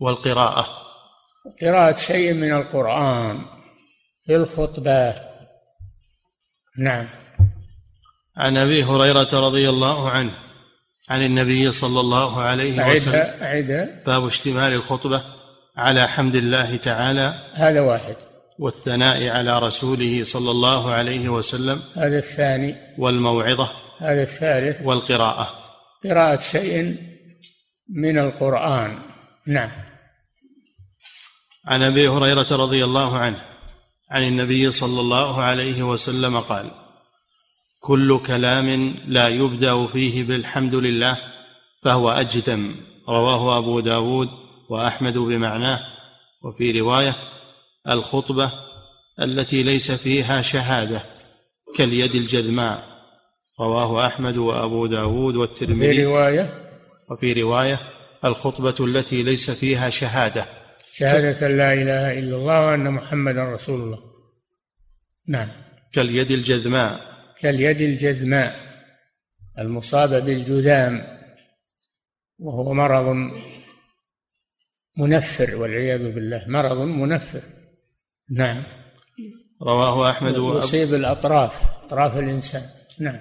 [0.00, 0.66] والقراءة.
[1.62, 3.55] قراءة شيء من القرآن.
[4.26, 5.14] في الخطبة
[6.78, 7.08] نعم.
[8.36, 10.32] عن أبي هريرة رضي الله عنه
[11.08, 13.42] عن النبي صلى الله عليه وسلم.
[13.42, 15.22] أعد باب اشتمال الخطبة
[15.76, 17.34] على حمد الله تعالى.
[17.54, 18.16] هذا واحد.
[18.58, 21.82] والثناء على رسوله صلى الله عليه وسلم.
[21.96, 22.74] هذا الثاني.
[22.98, 23.70] والموعظة.
[23.98, 24.82] هذا الثالث.
[24.82, 25.48] والقراءة.
[26.04, 26.96] قراءة شيء
[27.88, 28.98] من القرآن.
[29.46, 29.70] نعم.
[31.66, 33.55] عن أبي هريرة رضي الله عنه
[34.10, 36.70] عن النبي صلى الله عليه وسلم قال
[37.80, 41.18] كل كلام لا يبدأ فيه بالحمد لله
[41.82, 42.74] فهو أجدم.
[43.08, 44.28] رواه أبو داود
[44.70, 45.80] وأحمد بمعناه.
[46.44, 47.16] وفي رواية
[47.88, 48.52] الخطبة
[49.20, 51.02] التي ليس فيها شهادة
[51.76, 52.82] كاليد الجذماء.
[53.60, 55.94] رواه أحمد وأبو داود والترمذي.
[55.94, 56.50] في رواية
[57.10, 57.80] وفي رواية
[58.24, 60.65] الخطبة التي ليس فيها شهادة
[60.98, 63.98] شهادة لا إله إلا الله وأن محمدا رسول الله.
[65.28, 65.48] نعم.
[65.92, 67.00] كاليد الجذماء.
[67.40, 68.56] كاليد الجذماء
[69.58, 71.18] المصابة بالجذام
[72.38, 73.16] وهو مرض
[74.96, 77.42] منفر والعياذ بالله مرض منفر.
[78.30, 78.64] نعم.
[79.62, 82.62] رواه أحمد وابو يصيب الأطراف أطراف الإنسان.
[83.00, 83.20] نعم.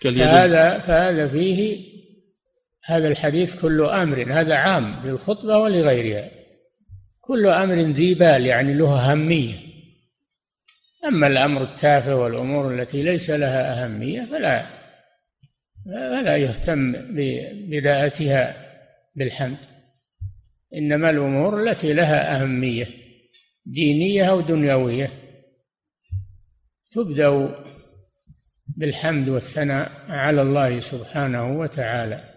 [0.00, 1.93] كاليد فهذا فهذا فيه
[2.86, 6.30] هذا الحديث كل أمر هذا عام للخطبة ولغيرها.
[7.20, 9.54] كل أمر ذي بال يعني له أهمية.
[11.04, 14.66] أما الأمر التافه والأمور التي ليس لها أهمية فلا
[15.84, 18.56] فلا يهتم ببداءتها
[19.14, 19.58] بالحمد.
[20.74, 22.86] إنما الأمور التي لها أهمية
[23.66, 25.10] دينية أو دنيوية.
[26.92, 27.54] تبدأ
[28.66, 32.33] بالحمد والثناء على الله سبحانه وتعالى.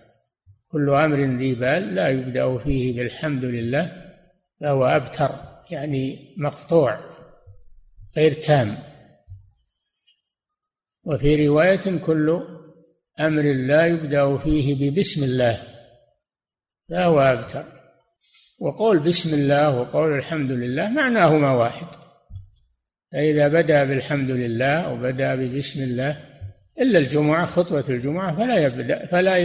[0.77, 3.91] كل أمر ذي بال لا يبدأ فيه بالحمد لله
[4.61, 5.29] فهو أبتر
[5.71, 6.99] يعني مقطوع
[8.17, 8.77] غير تام.
[11.03, 12.43] وفي رواية كل
[13.19, 15.63] أمر لا يبدأ فيه ببسم الله
[16.89, 17.63] فهو أبتر.
[18.59, 21.87] وقول بسم الله وقول الحمد لله معناهما واحد.
[23.11, 26.17] فإذا بدأ بالحمد لله أو بدأ ببسم الله
[26.81, 29.37] إلا الجمعة خطبة الجمعة فلا يبدأ فلا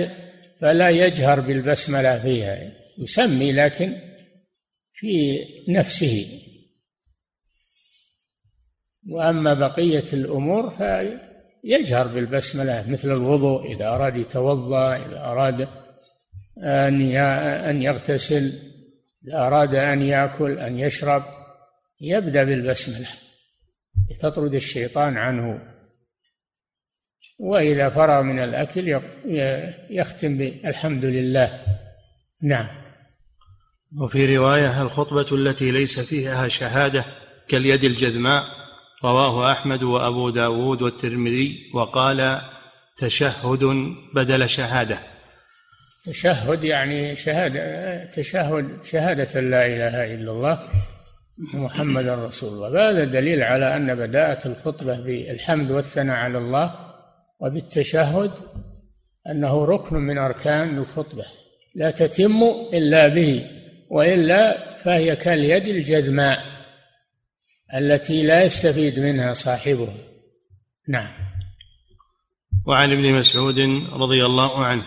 [0.62, 2.72] فلا يجهر بالبسملة فيها.
[2.98, 3.96] يسمي لكن
[4.92, 6.42] في نفسه.
[9.08, 15.68] وأما بقية الأمور فيجهر بالبسملة مثل الوضوء إذا أراد يتوضأ إذا أراد
[16.58, 17.16] أن
[17.70, 18.52] أن يغتسل
[19.24, 21.22] إذا أراد أن يأكل أن يشرب
[22.00, 23.08] يبدأ بالبسملة.
[24.10, 25.71] لتطرد الشيطان عنه.
[27.38, 29.00] وإذا فرغ من الأكل
[29.90, 31.60] يختم بالحمد لله.
[32.42, 32.68] نعم.
[34.00, 37.04] وفي رواية الخطبة التي ليس فيها شهادة
[37.48, 38.42] كاليد الجذماء
[39.04, 42.40] رواه أحمد وأبو داود والترمذي وقال
[42.96, 43.64] تشهد
[44.14, 44.98] بدل شهادة.
[46.04, 50.68] تشهد يعني شهادة تشهد شهادة لا إله إلا الله
[51.54, 52.90] محمد رسول الله.
[52.90, 56.81] هذا دليل على أن بداءة الخطبة بالحمد والثناء على الله
[57.42, 58.32] وبالتشهد
[59.26, 61.24] أنه ركن من أركان الخطبة
[61.74, 63.46] لا تتم إلا به
[63.90, 66.38] وإلا فهي كاليد الجذماء
[67.74, 69.94] التي لا يستفيد منها صاحبها.
[70.88, 71.12] نعم.
[72.66, 73.58] وعن ابن مسعود
[73.92, 74.84] رضي الله عنه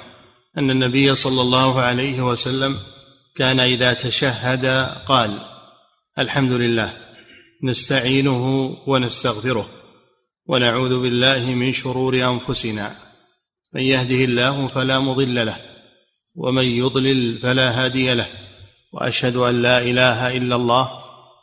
[0.57, 2.77] أن النبي صلى الله عليه وسلم
[3.35, 4.65] كان إذا تشهد
[5.05, 5.39] قال
[6.19, 6.93] الحمد لله
[7.63, 9.84] نستعينه ونستغفره.
[10.47, 12.95] ونعوذ بالله من شرور أنفسنا.
[13.73, 15.57] من يهده الله فلا مضل له
[16.35, 18.27] ومن يضلل فلا هادي له.
[18.93, 20.89] وأشهد أن لا إله إلا الله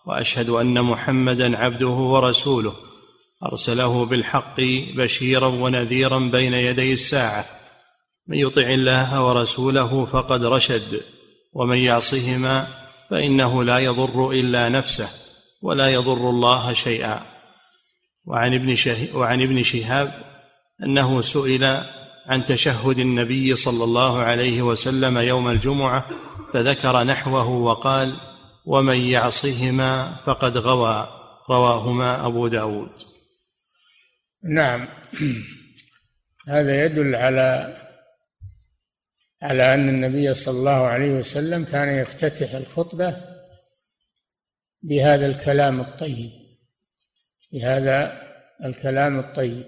[0.07, 2.75] وأشهد أن محمدا عبده ورسوله.
[3.53, 4.61] أرسله بالحق
[4.97, 7.47] بشيرا ونذيرا بين يدي الساعة.
[8.29, 11.03] من يطع الله ورسوله فقد رشد
[11.53, 12.67] ومن يعصهما
[13.11, 15.09] فإنه لا يضر إلا نفسه
[15.63, 17.42] ولا يضر الله شيئا.
[18.25, 18.77] وعن ابن
[19.15, 20.13] وعن ابن شهاب
[20.83, 21.65] أنه سئل
[22.27, 26.09] عن تشهد النبي صلى الله عليه وسلم يوم الجمعة
[26.53, 28.17] فذكر نحوه وقال
[28.67, 31.09] ومن يعصهما فقد غوى
[31.51, 32.91] رواهما أبو داود.
[34.45, 34.89] نعم.
[36.49, 37.79] هذا يدل على
[39.43, 43.17] على أن النبي صلى الله عليه وسلم كان يفتتح الخطبة
[44.83, 46.42] بهذا الكلام الطيب.
[47.53, 48.23] بهذا
[48.65, 49.65] الكلام الطيب.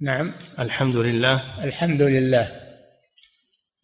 [0.00, 0.34] نعم.
[0.58, 2.60] الحمد لله الحمد لله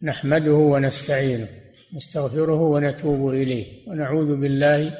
[0.02, 1.48] نحمده ونستعينه
[1.96, 4.98] نستغفره ونتوب إليه ونعوذ بالله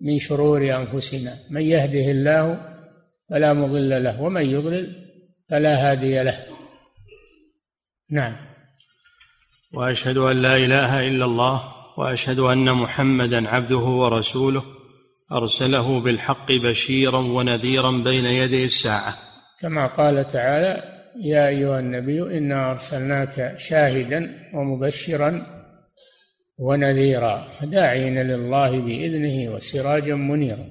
[0.00, 1.38] من شرور أنفسنا.
[1.50, 2.76] من يهده الله
[3.30, 5.06] فلا مضل له ومن يضلل
[5.50, 6.38] فلا هادي له.
[8.10, 8.36] نعم.
[9.74, 14.79] وأشهد أن لا إله إلا الله وأشهد أن محمدا عبده ورسوله.
[15.32, 19.14] أرسله بالحق بشيرا ونذيرا بين يدي الساعة.
[19.60, 20.82] كما قال تعالى
[21.22, 25.46] يا أيها النبي إنا أرسلناك شاهدا ومبشرا
[26.58, 30.66] ونذيرا داعيا لله بإذنه وسراجا منيرا.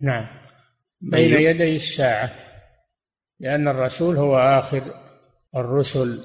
[0.00, 0.26] نعم.
[1.00, 2.30] بين يدي الساعة
[3.40, 4.82] لأن الرسول هو آخر
[5.56, 6.20] الرسل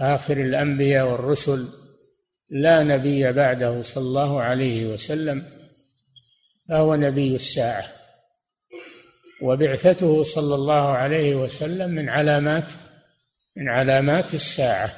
[0.00, 1.68] آخر الأنبياء والرسل
[2.50, 5.63] لا نبي بعده صلى الله عليه وسلم.
[6.68, 7.84] فهو نبي الساعة.
[9.42, 12.72] وبعثته صلى الله عليه وسلم من علامات
[13.56, 14.92] من علامات الساعة.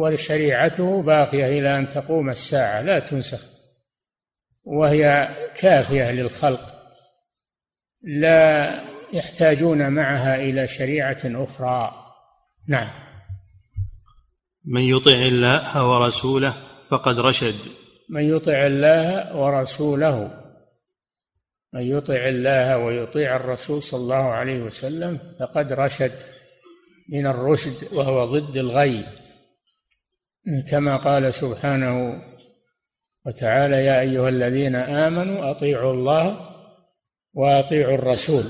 [0.00, 3.44] وشريعته باقية إلى أن تقوم الساعة لا تنسخ.
[4.64, 6.76] وهي كافية للخلق.
[8.02, 8.80] لا
[9.12, 11.92] يحتاجون معها إلى شريعة أخرى.
[12.68, 12.90] نعم.
[14.64, 16.54] من يطع الله ورسوله
[16.90, 17.79] فقد رشد.
[18.10, 20.40] من يطع الله ورسوله
[21.72, 26.12] من يطع الله ويطيع الرسول صلى الله عليه وسلم فقد رشد
[27.08, 29.04] من الرشد وهو ضد الغي
[30.70, 32.22] كما قال سبحانه
[33.26, 36.50] وتعالى يا أيها الذين آمنوا أطيعوا الله
[37.34, 38.44] وأطيعوا الرسول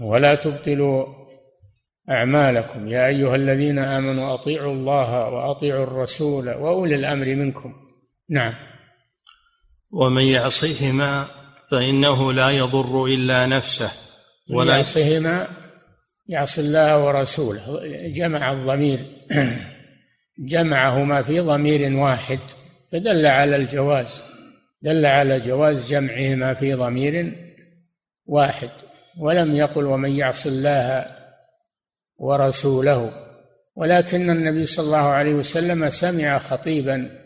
[0.00, 1.06] ولا تبطلوا
[2.10, 2.88] أعمالكم.
[2.88, 7.74] يا أيها الذين آمنوا أطيعوا الله وأطيعوا الرسول وأولي الأمر منكم.
[8.28, 8.71] نعم.
[9.92, 11.26] ومن يعصهما
[11.70, 13.90] فإنه لا يضر إلا نفسه
[14.50, 15.48] ولا يعصهما
[16.28, 17.80] يعصي الله ورسوله.
[18.06, 19.00] جمع الضمير
[20.38, 22.38] جمعهما في ضمير واحد
[22.92, 24.22] فدل على الجواز
[24.82, 27.36] دل على جواز جمعهما في ضمير
[28.26, 28.70] واحد.
[29.18, 31.06] ولم يقل ومن يعص الله
[32.18, 33.12] ورسوله
[33.76, 37.21] ولكن النبي صلى الله عليه وسلم سمع خطيبا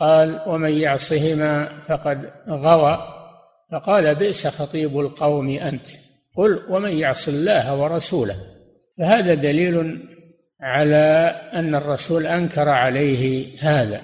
[0.00, 2.98] قال ومن يعصهما فقد غوى.
[3.72, 5.88] فقال بئس خطيب القوم أنت.
[6.36, 8.36] قل ومن يعص الله ورسوله.
[8.98, 10.08] فهذا دليل
[10.60, 14.00] على أن الرسول أنكر عليه هذا.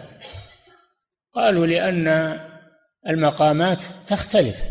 [1.34, 2.38] قالوا لأن
[3.09, 4.64] المقامات تختلف.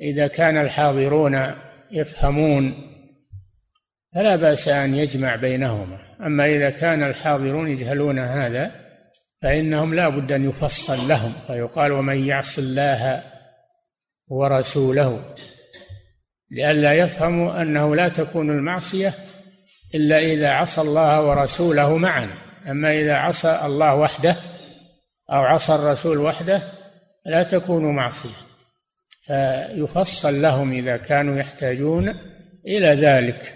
[0.00, 1.54] إذا كان الحاضرون
[1.90, 2.74] يفهمون
[4.14, 5.98] فلا بأس أن يجمع بينهما.
[6.26, 8.83] أما إذا كان الحاضرون يجهلون هذا
[9.44, 13.22] فإنهم لا بد أن يفصل لهم فيقال ومن يعص الله
[14.28, 15.34] ورسوله
[16.50, 19.14] لئلا يفهموا أنه لا تكون المعصية
[19.94, 22.30] إلا إذا عصى الله ورسوله معا.
[22.70, 24.36] أما إذا عصى الله وحده
[25.30, 26.62] أو عصى الرسول وحده
[27.26, 28.44] لا تكون معصية.
[29.26, 32.08] فيفصل لهم إذا كانوا يحتاجون
[32.66, 33.54] إلى ذلك.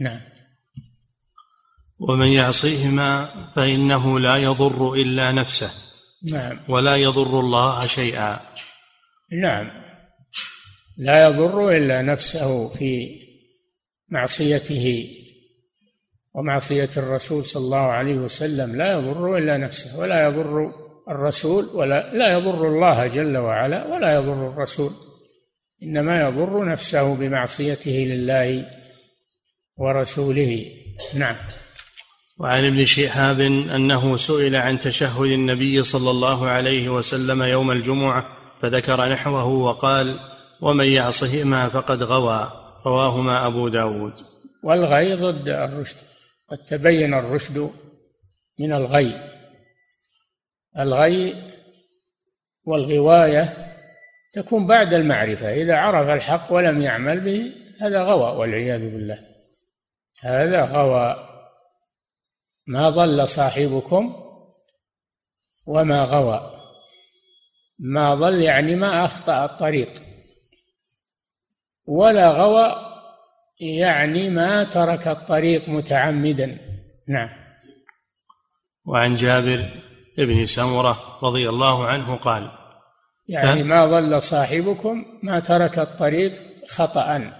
[0.00, 0.20] نعم.
[2.08, 5.70] ومن يعصيهما فإنه لا يضر إلا نفسه
[6.32, 6.58] نعم.
[6.68, 8.40] ولا يضر الله شيئا.
[9.32, 9.70] نعم.
[10.98, 13.20] لا يضر إلا نفسه في
[14.08, 15.08] معصيته
[16.34, 18.76] ومعصية الرسول صلى الله عليه وسلم.
[18.76, 20.72] لا يضر إلا نفسه ولا يضر
[21.08, 24.90] الرسول ولا لا يضر الله جل وعلا ولا يضر الرسول.
[25.82, 28.66] إنما يضر نفسه بمعصيته لله
[29.76, 30.66] ورسوله.
[31.14, 31.36] نعم.
[32.42, 38.26] وعن ابن شهاب أنه سئل عن تشهد النبي صلى الله عليه وسلم يوم الجمعة
[38.62, 40.16] فذكر نحوه وقال
[40.60, 42.50] ومن يعصهما فقد غوى
[42.86, 44.12] رواهما أبو داود.
[44.64, 45.96] والغي ضد الرشد
[46.50, 47.70] قد تبين الرشد
[48.60, 49.14] من الغي.
[50.78, 51.34] الغي
[52.64, 53.56] والغواية
[54.32, 59.18] تكون بعد المعرفة إذا عرف الحق ولم يعمل به هذا غوى والعياذ بالله.
[60.20, 61.31] هذا غوى.
[62.66, 64.14] ما ضل صاحبكم
[65.66, 66.50] وما غوى.
[67.80, 70.02] ما ضل يعني ما أخطأ الطريق.
[71.86, 72.92] ولا غوى
[73.60, 76.58] يعني ما ترك الطريق متعمدا.
[77.08, 77.28] نعم.
[78.84, 79.64] وعن جابر
[80.18, 82.50] بن سمرة رضي الله عنه قال
[83.28, 86.32] يعني ما ضل صاحبكم ما ترك الطريق
[86.68, 87.32] خطأ.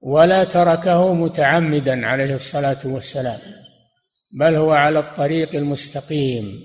[0.00, 3.61] ولا تركه متعمدا عليه الصلاة والسلام.
[4.32, 6.64] بل هو على الطريق المستقيم.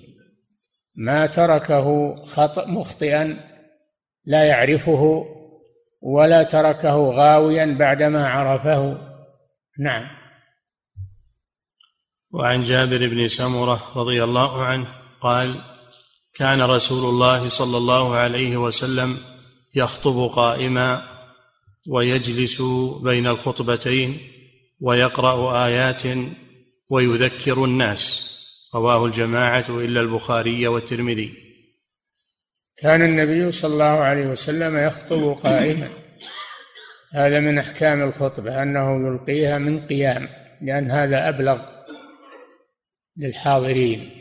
[0.95, 3.39] ما تركه خطأ مخطئا
[4.25, 5.25] لا يعرفه
[6.01, 8.97] ولا تركه غاويا بعدما عرفه.
[9.79, 10.17] نعم.
[12.31, 14.87] وعن جابر بن سمرة رضي الله عنه
[15.21, 15.61] قال
[16.33, 19.17] كان رسول الله صلى الله عليه وسلم
[19.75, 21.03] يخطب قائما
[21.87, 22.61] ويجلس
[23.03, 24.17] بين الخطبتين
[24.81, 26.05] ويقرأ آيات
[26.89, 28.33] ويذكر الناس.
[28.75, 31.33] رواه الجماعة إلا البخاري والترمذي.
[32.77, 35.89] كان النبي صلى الله عليه وسلم يخطب قائما.
[37.13, 40.29] هذا من أحكام الخطبة أنه يلقيها من قيام
[40.61, 41.65] لأن هذا أبلغ
[43.17, 44.11] للحاضرين.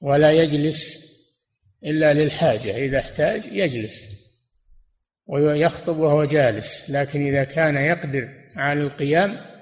[0.00, 1.04] ولا يجلس
[1.84, 4.14] إلا للحاجة إذا احتاج يجلس.
[5.26, 9.53] ويخطب وهو جالس لكن إذا كان يقدر على القيام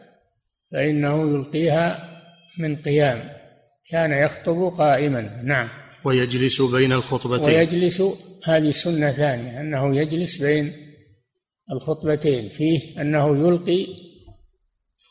[0.73, 2.09] فإنه يلقيها
[2.59, 3.31] من قيام.
[3.91, 5.43] كان يخطب قائما.
[5.45, 5.69] نعم.
[6.05, 7.45] ويجلس بين الخطبتين.
[7.45, 8.03] ويجلس
[8.45, 10.73] هذه سنة ثانية أنه يجلس بين
[11.73, 12.49] الخطبتين.
[12.49, 13.87] فيه أنه يلقي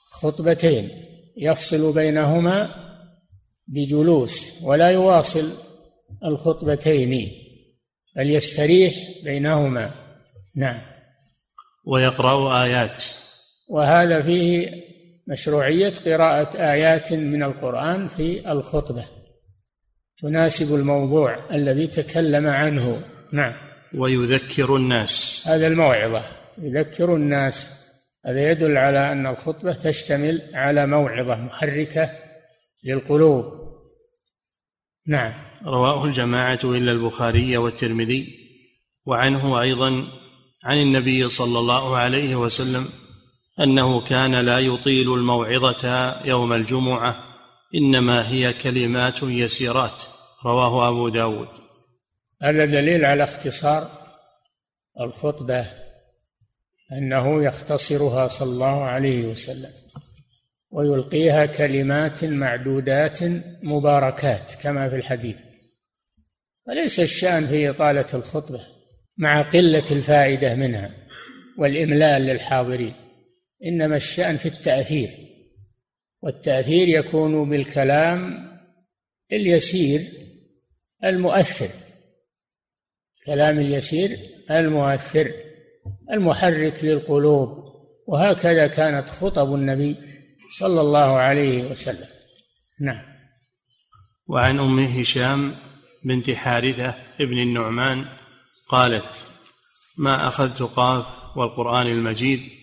[0.09, 0.89] خطبتين.
[1.38, 2.70] يفصل بينهما
[3.68, 5.51] بجلوس ولا يواصل
[6.26, 7.32] الخطبتين
[8.16, 8.93] بل يستريح
[9.24, 9.91] بينهما.
[10.55, 10.82] نعم.
[11.86, 13.03] ويقرأ آيات.
[13.70, 14.91] وهذا فيه
[15.32, 19.06] مشروعية قراءة آيات من القرآن في الخطبة.
[20.22, 23.04] تناسب الموضوع الذي تكلم عنه.
[23.34, 23.54] نعم.
[23.96, 25.44] ويذكر الناس.
[25.48, 26.24] هذا الموعظة.
[26.58, 27.82] يذكر الناس.
[28.26, 32.10] هذا يدل على أن الخطبة تشتمل على موعظة محركة
[32.84, 33.46] للقلوب.
[35.08, 35.34] نعم.
[35.66, 38.42] رواه الجماعة إلا البخاري والترمذي
[39.06, 40.08] وعنه أيضا
[40.64, 42.90] عن النبي صلى الله عليه وسلم
[43.64, 47.24] أنه كان لا يطيل الموعظة يوم الجمعة
[47.76, 50.03] إنما هي كلمات يسيرات
[50.45, 51.47] رواه أبو داود.
[52.41, 53.88] هذا دليل على اختصار
[54.99, 55.68] الخطبة
[56.91, 59.72] أنه يختصرها صلى الله عليه وسلم
[60.72, 63.20] ويلقيها كلمات معدودات
[63.64, 65.38] مباركات كما في الحديث.
[66.68, 68.62] وليس الشأن في إطالة الخطبة
[69.18, 70.91] مع قلة الفائدة منها
[71.57, 73.11] والإملال للحاضرين.
[73.66, 75.09] إنما الشأن في التأثير
[76.22, 78.47] والتأثير يكون بالكلام
[79.32, 80.01] اليسير
[81.03, 81.70] المؤثر
[83.26, 84.18] كلام اليسير
[84.51, 85.32] المؤثر
[86.12, 87.49] المحرك للقلوب
[88.07, 89.95] وهكذا كانت خطب النبي
[90.59, 92.07] صلى الله عليه وسلم.
[92.82, 93.05] نعم.
[94.28, 95.55] وعن أم هشام
[96.05, 98.05] بنت حارثة ابن النعمان
[98.70, 99.26] قالت
[99.97, 102.61] ما أخذت قاف والقرآن المجيد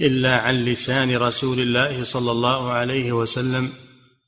[0.00, 3.72] إلا عن لسان رسول الله صلى الله عليه وسلم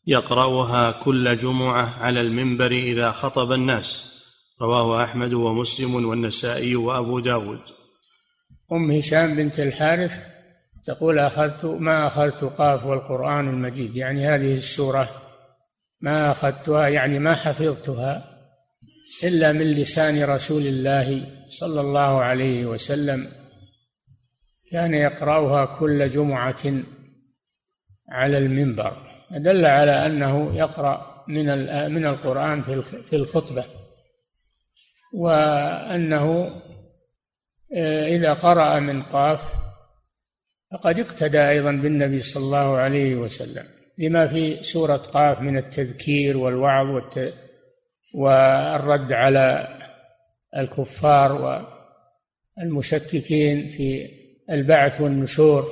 [0.07, 4.11] يقرأها كل جمعة على المنبر إذا خطب الناس.
[4.63, 7.61] رواه أحمد ومسلم والنسائي وأبو داود.
[8.73, 10.21] أم هشام بنت الحارث
[10.87, 15.11] تقول أخذت ما أخذت قاف والقرآن المجيد؟ يعني هذه السورة
[16.01, 18.25] ما أخذتها يعني ما حفظتها
[19.25, 23.40] إلا من لسان رسول الله صلى الله عليه وسلم.
[24.71, 26.65] كان يقرأها كل جمعة
[28.09, 28.97] على المنبر
[29.31, 31.47] دل على أنه يقرأ من
[31.93, 33.65] من القرآن في الخطبة
[35.15, 36.51] وأنه
[37.77, 39.55] آه، إذا قرأ من قاف
[40.73, 43.65] فقد اقتدى أيضا بالنبي صلى الله عليه وسلم
[43.99, 47.03] لما في سورة قاف من التذكير والوعظ.
[48.15, 49.69] والرد على
[50.57, 51.63] الكفار
[52.59, 54.20] والمشككين في
[54.51, 55.65] البعث والنشور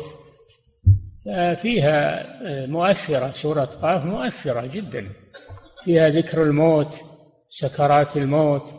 [1.57, 2.27] فيها
[2.67, 5.09] مؤثرة سورة قاف مؤثرة جدا.
[5.85, 7.01] فيها ذكر الموت
[7.49, 8.75] سكرات الموت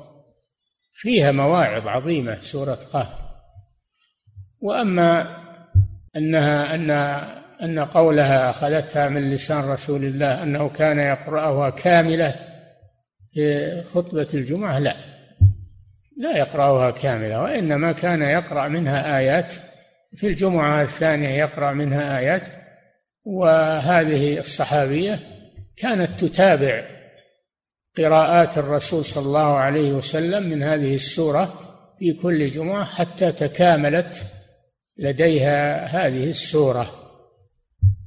[0.93, 3.07] فيها مواعظ عظيمة سورة قاف.
[4.61, 5.37] وأما
[6.15, 6.91] أنها أن
[7.63, 12.35] أن قولها أخذتها من لسان رسول الله أنه كان يقرأها كاملة
[13.33, 14.95] في خطبة الجمعة لا.
[16.17, 19.53] لا يقرأها كاملة وإنما كان يقرأ منها آيات
[20.15, 22.47] في الجمعة الثانية يقرأ منها آيات
[23.23, 25.19] وهذه الصحابية
[25.77, 26.99] كانت تتابع
[27.97, 34.23] قراءات الرسول صلى الله عليه وسلم من هذه السورة في كل جمعة حتى تكاملت
[34.97, 36.95] لديها هذه السورة.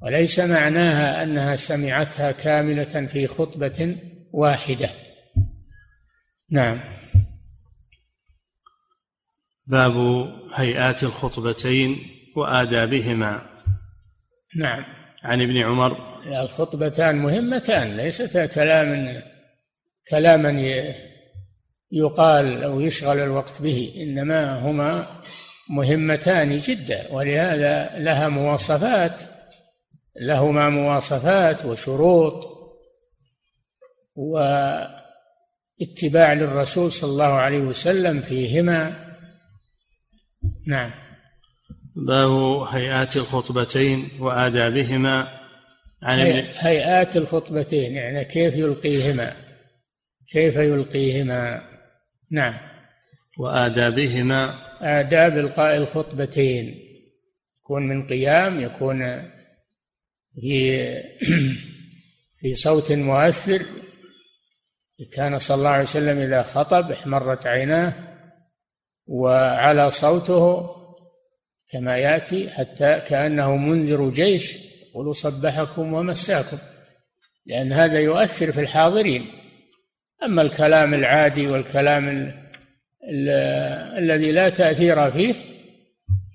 [0.03, 3.97] وليس معناها أنها سمعتها كاملة في خطبة
[4.33, 4.91] واحدة.
[6.51, 6.81] نعم.
[9.67, 9.93] باب
[10.55, 11.97] هيئات الخطبتين
[12.37, 13.43] وآدابهما.
[14.57, 14.85] نعم.
[15.23, 16.13] عن ابن عمر.
[16.27, 19.23] الخطبتان مهمتان ليستا كلام
[20.11, 20.51] كلاما
[21.93, 25.07] يقال أو يشغل الوقت به إنما هما
[25.71, 29.21] مهمتان جدا ولهذا لها مواصفات
[30.21, 32.53] لهما مواصفات وشروط
[34.15, 34.93] واتباع
[36.33, 39.12] للرسول صلى الله عليه وسلم فيهما.
[40.67, 40.91] نعم.
[41.97, 42.31] باب
[42.69, 45.41] هيئات الخطبتين وآدابهما
[46.03, 46.19] عن
[46.57, 49.33] هيئات الخطبتين يعني كيف يلقيهما؟
[50.33, 51.63] كيف يلقيهما؟
[52.31, 52.55] نعم.
[53.39, 56.79] وآدابهما آداب إلقاء الخطبتين.
[57.61, 59.23] يكون من قيام يكون
[60.41, 60.87] في
[62.41, 63.63] في صوت مؤثر.
[65.13, 68.12] كان صلى الله عليه وسلم إذا خطب احمرت عيناه
[69.07, 70.71] وعلى صوته
[71.71, 74.59] كما يأتي حتى كأنه منذر جيش
[74.91, 76.59] يقول صبحكم ومساكم
[77.47, 79.27] لأن هذا يؤثر في الحاضرين.
[80.25, 82.35] أما الكلام العادي والكلام ال
[83.09, 83.29] ال
[83.99, 85.35] الذي لا تأثير فيه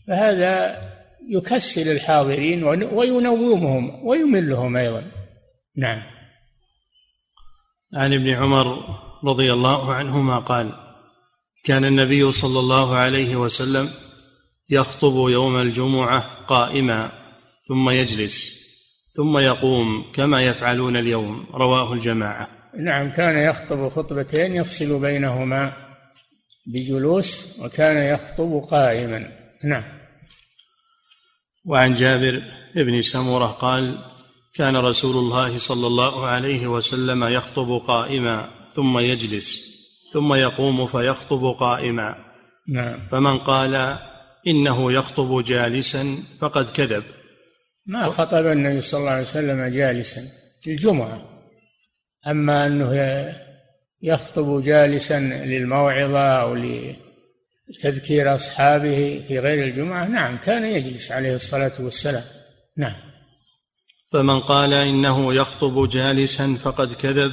[0.07, 0.82] فهذا
[1.30, 5.11] يكسل الحاضرين وينومهم ويملهم أيضا.
[5.76, 6.01] نعم.
[7.93, 8.65] عن ابن عمر
[9.24, 10.86] رضي الله عنهما قال
[11.68, 13.89] كان النبي صلى الله عليه وسلم
[14.70, 17.11] يخطب يوم الجمعة قائما
[17.68, 18.68] ثم يجلس
[19.15, 22.49] ثم يقوم كما يفعلون اليوم رواه الجماعة.
[22.80, 25.74] نعم كان يخطب خطبتين يفصل بينهما
[26.68, 29.32] بجلوس وكان يخطب قائما.
[29.63, 29.84] نعم.
[31.65, 32.43] وعن جابر
[32.76, 33.97] بن سمرة قال
[34.53, 39.76] كان رسول الله صلى الله عليه وسلم يخطب قائما ثم يجلس.
[40.14, 42.16] ثم يقوم فيخطب قائما.
[42.68, 43.08] نعم.
[43.12, 43.97] فمن قال
[44.47, 47.03] إنه يخطب جالسا فقد كذب.
[47.86, 50.22] ما خطب النبي صلى الله عليه وسلم جالسا
[50.64, 51.22] في الجمعة.
[52.28, 52.93] أما أنه
[54.01, 56.58] يخطب جالسا للموعظة أو
[57.82, 62.24] تذكير أصحابه في غير الجمعة نعم كان يجلس عليه الصلاة والسلام.
[62.78, 62.95] نعم.
[64.12, 67.32] فمن قال إنه يخطب جالسا فقد كذب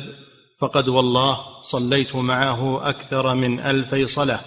[0.65, 4.41] فقد والله صليت معه أكثر من ألفي صلاة.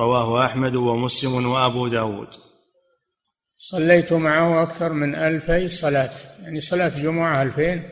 [0.00, 2.28] رواه أحمد ومسلم وأبو داود.
[3.58, 6.10] صليت معه أكثر من ألفي صلاة.
[6.42, 7.88] يعني صلاة جمعة ألفين.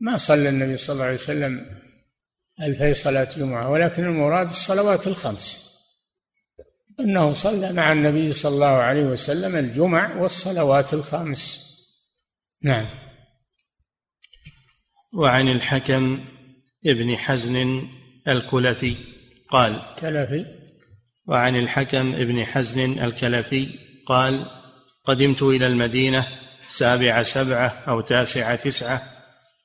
[0.00, 1.66] ما صلى النبي صلى الله عليه وسلم
[2.62, 5.68] ألفي صلاة جمعة ولكن المراد الصلوات الخمس.
[7.00, 11.68] أنه صلى مع النبي صلى الله عليه وسلم الجمع والصلوات الخمس.
[12.62, 12.86] نعم.
[15.14, 16.24] وعن الحكم
[16.86, 17.88] ابن حزن
[18.28, 18.96] الكلفي
[19.50, 20.46] قال كلفي
[21.26, 23.68] وعن الحكم ابن حزن الكلفي
[24.06, 24.46] قال
[25.04, 26.26] قدمت إلى المدينة
[26.68, 29.02] سابع سبعة أو تاسع تسعة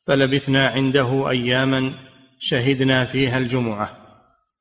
[0.07, 1.93] فلبثنا عنده أياما
[2.39, 3.97] شهدنا فيها الجمعة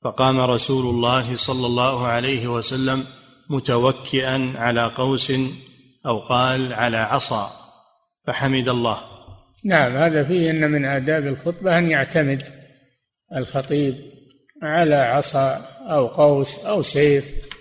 [0.04, 3.04] فقام رسول الله صلى الله عليه وسلم
[3.50, 5.32] متوكئا على قوس
[6.06, 7.52] أو قال على عصا
[8.26, 9.00] فحمد الله
[9.64, 12.42] نعم هذا فيه إن من آداب الخطبة أن يعتمد
[13.36, 13.94] الخطيب
[14.62, 15.54] على عصا
[15.88, 17.52] أو قوس أو سيف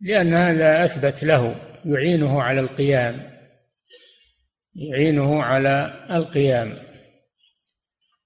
[0.00, 3.34] لأن هذا أثبت له يعينه على القيام
[4.74, 6.78] يعينه على القيام.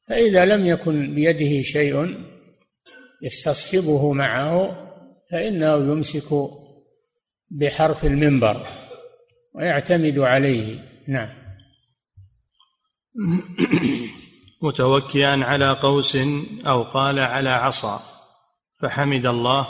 [0.09, 2.25] فإذا لم يكن بيده شيء
[3.23, 4.89] يستصحبه معه
[5.31, 6.51] فإنه يمسك
[7.51, 8.67] بحرف المنبر
[9.55, 10.79] ويعتمد عليه.
[11.09, 11.38] نعم.
[14.63, 16.17] متوكئا على قوس
[16.67, 18.03] أو قال على عصا
[18.81, 19.69] فحمد الله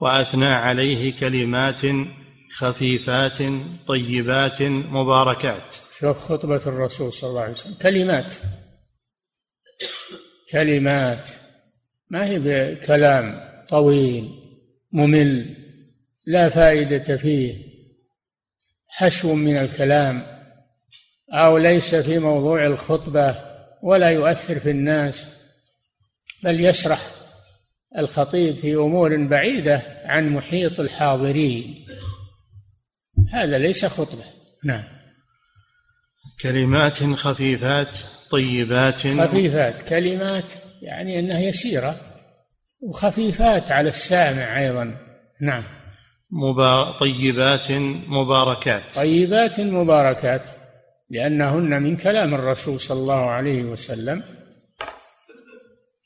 [0.00, 1.80] وأثنى عليه كلمات
[2.56, 3.38] خفيفات
[3.88, 5.76] طيبات مباركات.
[5.98, 7.74] شوف خطبة الرسول صلى الله عليه وسلم.
[7.74, 8.34] كلمات.
[10.52, 11.30] كلمات.
[12.10, 14.30] ما هي بكلام طويل
[14.92, 15.56] ممل
[16.26, 17.54] لا فائدة فيه.
[18.88, 20.35] حشو من الكلام.
[21.32, 23.36] أو ليس في موضوع الخطبة
[23.82, 25.26] ولا يؤثر في الناس
[26.44, 27.00] بل يشرح
[27.98, 31.86] الخطيب في أمور بعيدة عن محيط الحاضرين.
[33.32, 34.24] هذا ليس خطبة.
[34.64, 34.84] نعم.
[36.42, 37.98] كلمات خفيفات
[38.30, 38.98] طيبات.
[38.98, 39.88] خفيفات.
[39.88, 40.52] كلمات
[40.82, 42.00] يعني أنها يسيرة
[42.80, 44.96] وخفيفات على السامع أيضا.
[45.40, 45.64] نعم.
[46.30, 46.98] مبا...
[46.98, 47.72] طيبات
[48.08, 48.82] مباركات.
[48.94, 50.55] طيبات مباركات.
[51.10, 54.22] لأنهن من كلام الرسول صلى الله عليه وسلم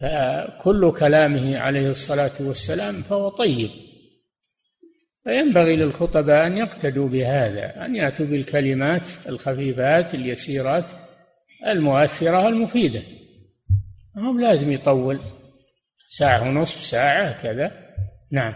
[0.01, 3.71] فكل كلامه عليه الصلاة والسلام فهو طيب.
[5.25, 10.85] فينبغي للخطباء أن يقتدوا بهذا أن يأتوا بالكلمات الخفيفات اليسيرات
[11.67, 13.03] المؤثرة المفيدة.
[14.17, 15.21] هم لازم يطول.
[16.09, 17.73] ساعة ونصف ساعة كذا
[18.33, 18.55] نعم.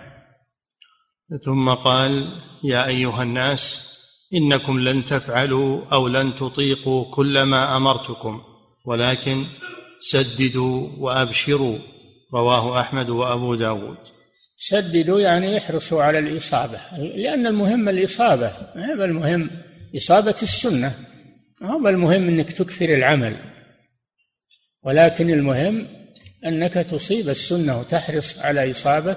[1.45, 2.29] ثم قال
[2.65, 3.94] يا أيها الناس
[4.35, 8.43] إنكم لن تفعلوا أو لن تطيقوا كل ما أمرتكم
[8.85, 9.45] ولكن
[10.01, 11.79] سددوا وأبشروا
[12.35, 13.97] رواه أحمد وأبو داود.
[14.57, 19.51] سددوا يعني احرصوا على الإصابة لأن المهم الإصابة ما هو المهم؟
[19.97, 20.95] إصابة السنة
[21.61, 23.37] ما هو المهم إنك تكثر العمل
[24.83, 25.89] ولكن المهم
[26.47, 29.17] إنك تصيب السنة وتحرص على إصابة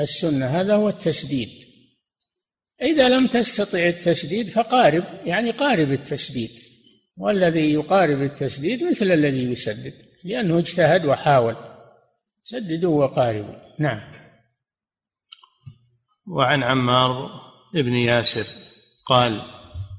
[0.00, 1.67] السنة هذا هو التسديد.
[2.82, 6.50] إذا لم تستطع التسديد فقارب يعني قارب التسديد
[7.16, 11.56] والذي يقارب التسديد مثل الذي يسدد لأنه اجتهد وحاول
[12.42, 14.00] سددوا وقاربوا نعم
[16.26, 17.30] وعن عمار
[17.74, 18.52] بن ياسر
[19.06, 19.42] قال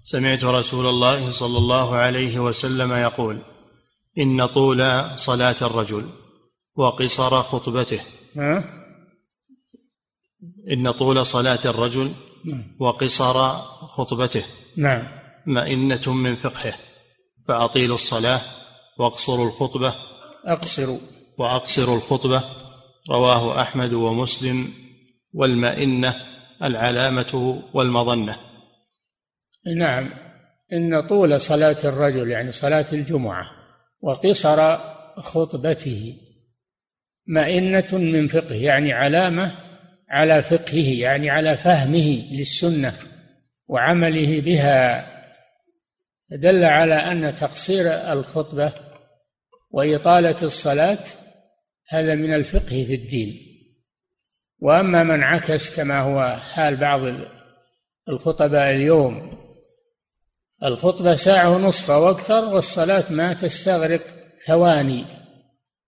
[0.03, 3.41] سمعت رسول الله صلى الله عليه وسلم يقول
[4.17, 6.09] إن طول صلاة الرجل
[6.75, 8.01] وقصر خطبته
[8.35, 8.63] ها؟
[10.71, 12.15] إن طول صلاة الرجل.
[12.79, 13.53] وقصر
[13.87, 14.43] خطبته.
[14.77, 15.07] نعم.
[15.45, 16.73] مئنة من فقهه.
[17.47, 18.41] فأطيلوا الصلاة
[18.99, 19.95] واقصروا الخطبة.
[20.45, 20.99] أقصروا.
[21.37, 22.43] وأقصروا الخطبة.
[23.09, 24.73] رواه أحمد ومسلم.
[25.33, 26.15] والمئنة
[26.63, 28.37] العلامة والمظنة.
[29.77, 30.09] نعم.
[30.73, 33.45] إن طول صلاة الرجل يعني صلاة الجمعة
[34.01, 34.77] وقصر
[35.17, 36.17] خطبته.
[37.27, 39.68] مئنة من فقه يعني علامة
[40.09, 42.93] على فقهه يعني على فهمه للسنة
[43.67, 45.05] وعمله بها
[46.31, 48.73] دل على أن تقصير الخطبة
[49.71, 51.03] وإطالة الصلاة
[51.89, 53.49] هذا من الفقه في الدين.
[54.59, 57.01] وأما من عكس كما هو حال بعض
[58.09, 59.39] الخطباء اليوم
[60.63, 64.03] الخطبة ساعة ونصف أو أكثر والصلاة ما تستغرق
[64.47, 65.05] ثواني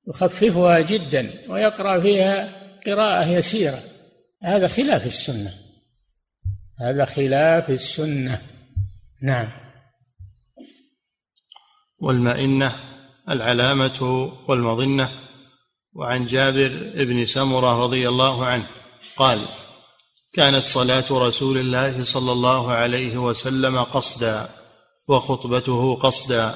[0.07, 3.80] يخففها جدا ويقرأ فيها قراءة يسيرة.
[4.43, 5.53] هذا خلاف السنة.
[6.79, 8.41] هذا خلاف السنة.
[9.23, 9.51] نعم.
[11.99, 12.75] والمئنة
[13.29, 15.09] العلامة والمظنة.
[15.93, 18.67] وعن جابر بن سمرة رضي الله عنه
[19.17, 19.47] قال
[20.33, 24.49] كانت صلاة رسول الله صلى الله عليه وسلم قصدا
[25.07, 26.55] وخطبته قصدا.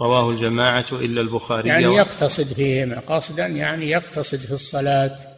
[0.00, 3.00] رواه الجماعة إلا البخاري يعني يقتصد فيهما.
[3.00, 5.29] قصدا يعني يقتصد في الصلاة.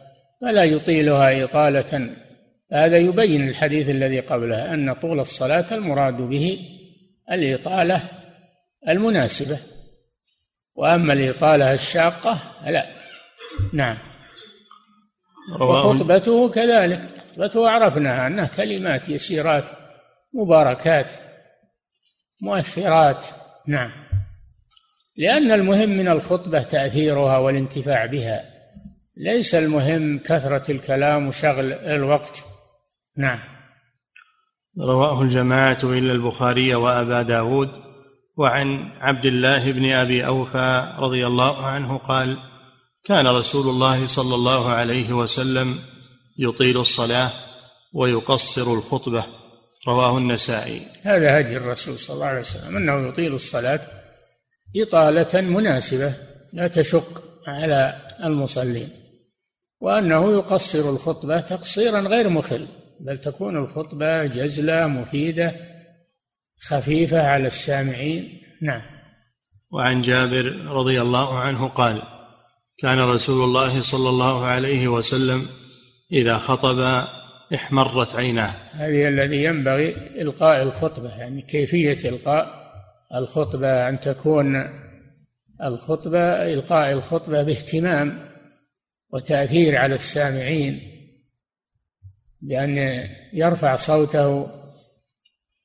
[0.43, 2.15] فلا يطيلها إطالة.
[2.71, 6.59] هذا يبين الحديث الذي قبله أن طول الصلاة المراد به
[7.31, 8.01] الإطالة
[8.87, 9.57] المناسبة
[10.75, 12.85] وأما الإطالة الشاقة لا
[13.73, 13.97] نعم.
[15.61, 17.01] وخطبته كذلك.
[17.31, 19.69] خطبته عرفناها أنها كلمات يسيرات
[20.33, 21.13] مباركات
[22.41, 23.25] مؤثرات.
[23.67, 23.91] نعم.
[25.17, 28.52] لأن المهم من الخطبة تأثيرها والانتفاع بها.
[29.17, 32.43] ليس المهم كثرة الكلام وشغل الوقت.
[33.17, 33.39] نعم.
[34.79, 37.69] رواه الجماعة إلا البخاري وأبا داود
[38.37, 42.37] وعن عبد الله بن أبي أوفى رضي الله عنه قال
[43.03, 45.79] كان رسول الله صلى الله عليه وسلم
[46.37, 47.31] يطيل الصلاة
[47.93, 49.25] ويقصر الخطبة.
[49.87, 50.81] رواه النسائي.
[51.03, 53.81] هذا هدي الرسول صلى الله عليه وسلم أنه يطيل الصلاة
[54.75, 56.13] إطالة مناسبة
[56.53, 59.02] لا تشق على المصلين.
[59.83, 62.67] وأنه يقصر الخطبة تقصيرا غير مخل
[62.99, 65.55] بل تكون الخطبة جزلة مفيدة
[66.67, 68.41] خفيفة على السامعين.
[68.61, 68.81] نعم.
[69.71, 72.01] وعن جابر رضي الله عنه قال
[72.77, 75.47] كان رسول الله صلى الله عليه وسلم
[76.11, 77.05] إذا خطب
[77.55, 78.53] احمرت عيناه.
[78.71, 82.63] هذه الذي ينبغي إلقاء الخطبة يعني كيفية إلقاء
[83.15, 84.55] الخطبة أن تكون
[85.63, 88.32] الخطبة إلقاء الخطبة باهتمام
[89.13, 90.81] وتأثير على السامعين
[92.41, 92.77] بأن
[93.33, 94.47] يرفع صوته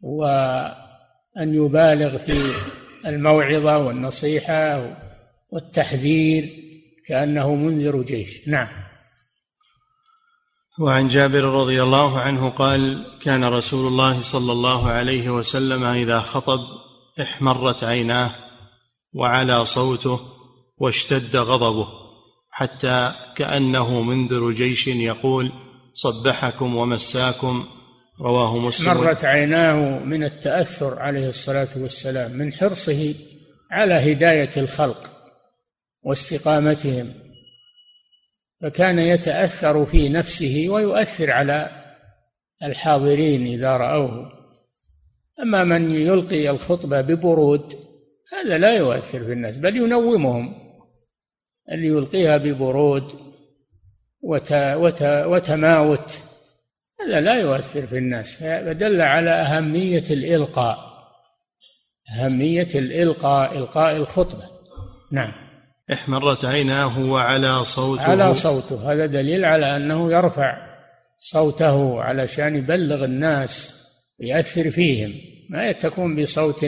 [0.00, 2.52] وأن يبالغ في
[3.06, 4.96] الموعظة والنصيحة
[5.50, 6.50] والتحذير
[7.06, 8.48] كأنه منذر جيش.
[8.48, 8.68] نعم.
[10.80, 16.60] وعن جابر رضي الله عنه قال كان رسول الله صلى الله عليه وسلم إذا خطب
[17.20, 18.34] احمرت عيناه
[19.12, 20.20] وعلى صوته
[20.78, 22.07] واشتد غضبه.
[22.50, 25.52] حتى كأنه منذر جيش يقول
[25.94, 27.66] صبحكم ومساكم.
[28.20, 28.88] رواه مسلم.
[28.88, 33.14] مرت عيناه من التأثر عليه الصلاة والسلام من حرصه
[33.70, 35.10] على هداية الخلق
[36.02, 37.12] واستقامتهم.
[38.62, 41.70] فكان يتأثر في نفسه ويؤثر على
[42.62, 44.32] الحاضرين إذا رأوه.
[45.42, 47.74] أما من يلقي الخطبة ببرود
[48.32, 50.67] هذا لا يؤثر في الناس بل ينومهم.
[51.72, 53.12] اللي يلقيها ببرود
[54.20, 56.22] وت وت وتماوت.
[57.00, 60.88] هذا لا يؤثر في الناس فدل على أهمية الإلقاء
[62.16, 64.44] أهمية الإلقاء إلقاء الخطبة.
[65.12, 65.32] نعم.
[65.92, 68.10] احمرت عيناه وعلى صوته.
[68.10, 70.68] على صوته هذا دليل على أنه يرفع
[71.18, 73.78] صوته علشان يبلغ الناس
[74.20, 75.14] ويأثر فيهم
[75.50, 76.66] ما تكون بصوت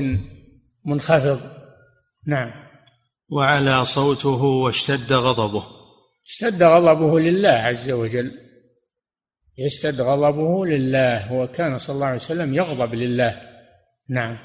[0.85, 1.41] منخفض.
[2.27, 2.53] نعم.
[3.31, 5.65] وعلى صوته واشتد غضبه.
[6.27, 8.33] اشتد غضبه لله عز وجل.
[9.59, 13.41] يشتد غضبه لله وكان صلى الله عليه وسلم يغضب لله.
[14.09, 14.39] نعم.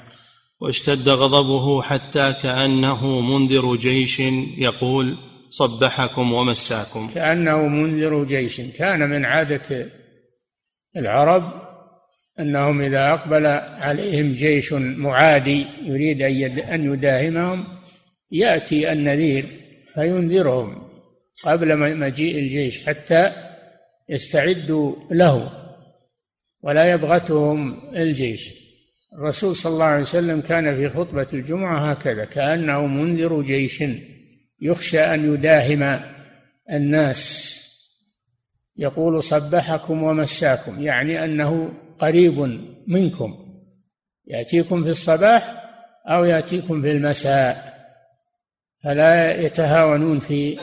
[0.60, 4.20] واشتد غضبه حتى كأنه منذر جيش
[4.58, 5.18] يقول
[5.50, 7.10] صبحكم ومساكم.
[7.14, 8.60] كأنه منذر جيش.
[8.60, 9.86] كان من عادة
[10.96, 11.66] العرب
[12.40, 13.46] أنهم إذا أقبل
[13.86, 16.22] عليهم جيش معادي يريد
[16.60, 17.75] أن يداهمهم
[18.30, 19.46] يأتي النذير
[19.94, 20.88] فينذرهم
[21.44, 23.32] قبل مجيء الجيش حتى
[24.08, 25.50] يستعدوا له
[26.62, 28.66] ولا يبغتهم الجيش.
[29.12, 33.84] الرسول صلى الله عليه وسلم كان في خطبة الجمعة هكذا كأنه منذر جيش
[34.60, 36.00] يخشى أن يداهم
[36.72, 37.52] الناس.
[38.76, 43.34] يقول صبحكم ومساكم يعني أنه قريب منكم.
[44.26, 45.62] يأتيكم في الصباح
[46.06, 47.75] أو يأتيكم في المساء.
[48.86, 50.58] فلا يتهاونون في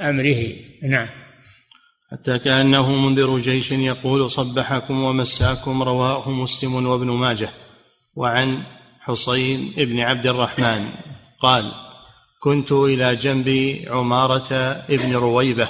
[0.00, 0.42] أمره.
[0.82, 1.08] نعم.
[2.12, 7.50] حتى كأنه منذر جيش يقول صبحكم ومساكم رواه مسلم وابن ماجه.
[8.14, 8.62] وعن
[9.00, 10.88] حصين بن عبد الرحمن
[11.40, 11.72] قال
[12.40, 14.52] كنت إلى جنب عمارة
[14.90, 15.68] ابن رويبة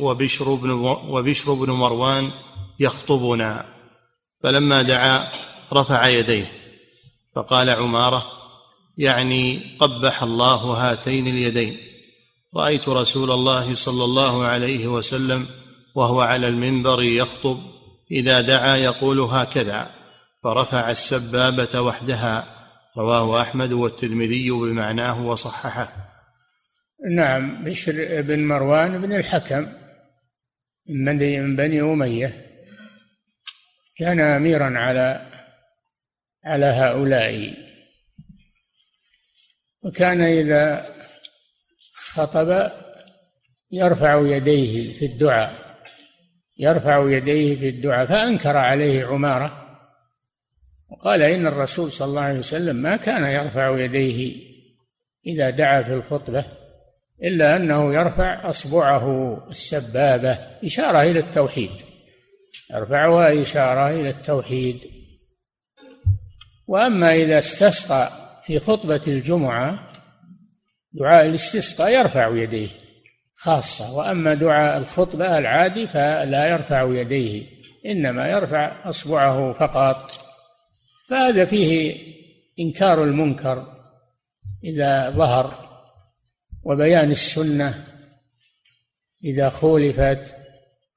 [0.00, 0.70] وبشر بن
[1.08, 2.30] وبشر بن مروان
[2.80, 3.64] يخطبنا.
[4.42, 5.28] فلما دعا
[5.72, 6.46] رفع يديه
[7.34, 8.41] فقال عمارة
[8.98, 11.76] يعني قبح الله هاتين اليدين.
[12.56, 15.46] رأيت رسول الله صلى الله عليه وسلم
[15.94, 17.58] وهو على المنبر يخطب
[18.10, 19.90] إذا دعا يقول هكذا
[20.44, 22.46] فرفع السبابة وحدها
[22.98, 25.92] رواه أحمد والترمذي بمعناه وصححه.
[27.16, 29.72] نعم بشر بن مروان بن الحكم
[30.88, 31.18] من
[31.56, 32.46] بني أمية
[33.96, 35.30] كان اميرا على
[36.44, 37.54] على هؤلاء.
[39.84, 40.86] وكان إذا
[41.94, 42.70] خطب
[43.70, 45.62] يرفع يديه في الدعاء
[46.58, 49.78] يرفع يديه في الدعاء فأنكر عليه عمارة
[50.90, 54.36] وقال إن الرسول صلى الله عليه وسلم ما كان يرفع يديه
[55.26, 56.44] إذا دعا في الخطبة
[57.22, 61.70] إلا أنه يرفع أصبعه السبابة إشارة إلى التوحيد
[62.70, 64.80] يرفعها إشارة إلى التوحيد.
[66.66, 69.92] وأما إذا استسقى في خطبة الجمعة
[70.92, 72.68] دعاء الاستسقاء يرفع يديه
[73.34, 77.46] خاصة وأما دعاء الخطبة العادي فلا يرفع يديه
[77.86, 80.12] إنما يرفع أصبعه فقط.
[81.08, 81.96] فهذا فيه
[82.60, 83.66] إنكار المنكر
[84.64, 85.68] إذا ظهر
[86.64, 87.84] وبيان السنة
[89.24, 90.34] إذا خولفت.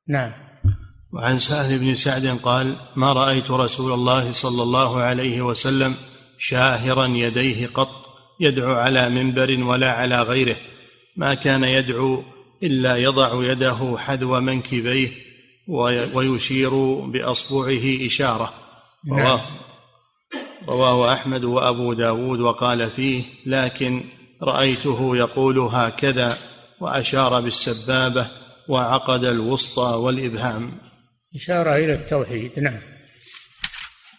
[0.08, 0.34] نعم.
[1.14, 5.96] وعن سهل بن سعد قال ما رأيت رسول الله صلى الله عليه وسلم
[6.38, 8.06] شاهرا يديه قط
[8.40, 10.56] يدعو على منبر ولا على غيره.
[11.18, 12.24] ما كان يدعو
[12.64, 15.10] إلا يضع يده حذو منكبيه
[16.14, 18.54] ويشير بأصبعه إشارة.
[19.06, 19.20] نعم.
[19.20, 19.42] رواه
[20.68, 24.04] رواه أحمد وأبو داود وقال فيه لكن
[24.44, 26.38] رأيته يقول هكذا
[26.82, 28.28] وأشار بالسبابة
[28.70, 30.72] وعقد الوسطى والإبهام.
[31.36, 32.80] إشارة إلى التوحيد نعم.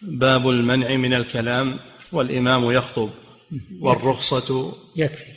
[0.03, 1.79] باب المنع من الكلام.
[2.13, 3.11] والإمام يخطب
[3.81, 5.37] والرخصة يكفي.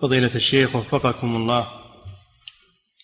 [0.00, 1.68] فضيلة الشيخ وفقكم الله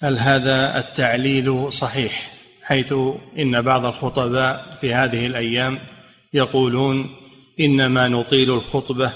[0.03, 2.33] هل هذا التعليل صحيح؟
[2.63, 2.95] حيث
[3.39, 5.79] إن بعض الخطباء في هذه الأيام
[6.33, 7.17] يقولون
[7.61, 9.13] إنما نطيل الخطبة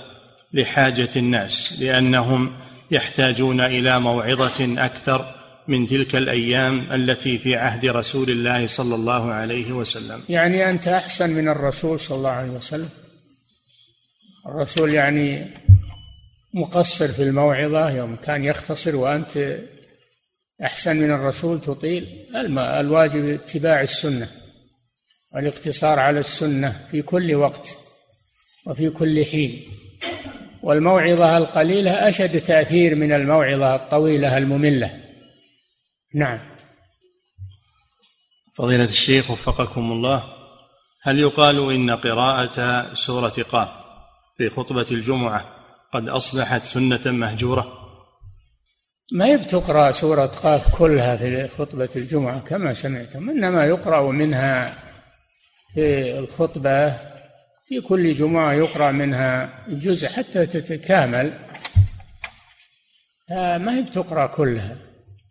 [0.53, 2.63] لحاجة الناس لأنهم
[2.95, 5.34] يحتاجون إلى موعظة أكثر
[5.68, 10.22] من تلك الأيام التي في عهد رسول الله صلى الله عليه وسلم.
[10.28, 12.88] يعني أنت أحسن من الرسول صلى الله عليه وسلم؟
[14.47, 15.47] الرسول يعني
[16.55, 19.59] مقصر في الموعظة يوم كان يختصر وأنت
[20.64, 22.07] أحسن من الرسول تطيل.
[22.59, 24.28] الواجب اتباع السنة
[25.34, 27.76] والاقتصار على السنة في كل وقت
[28.66, 29.62] وفي كل حين.
[30.64, 35.00] والموعظة القليلة أشد تأثير من الموعظة الطويلة المملة.
[36.14, 36.38] نعم.
[38.56, 40.24] فضيلة الشيخ وفقكم الله
[41.02, 43.68] هل يقال إن قراءة سورة قاف
[44.38, 45.44] في خطبة الجمعة
[45.92, 47.72] قد أصبحت سنة مهجورة؟
[49.12, 54.74] ما هي بتقرأ سورة قاف كلها في خطبة الجمعة كما سمعتم إنما يقرأ منها
[55.74, 56.96] في الخطبة
[57.68, 61.38] في كل جمعة يقرأ منها جزء حتى تتكامل.
[63.30, 64.76] ما هي بتقرأ كلها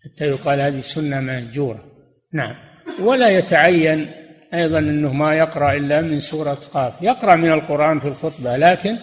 [0.04, 1.86] حتى يقال هذه سنة مهجورة.
[2.34, 2.56] نعم.
[3.00, 4.12] ولا يتعين
[4.54, 6.94] أيضا أنه ما يقرأ إلا من سورة قاف.
[7.02, 8.98] يقرأ من القرآن في الخطبة لكن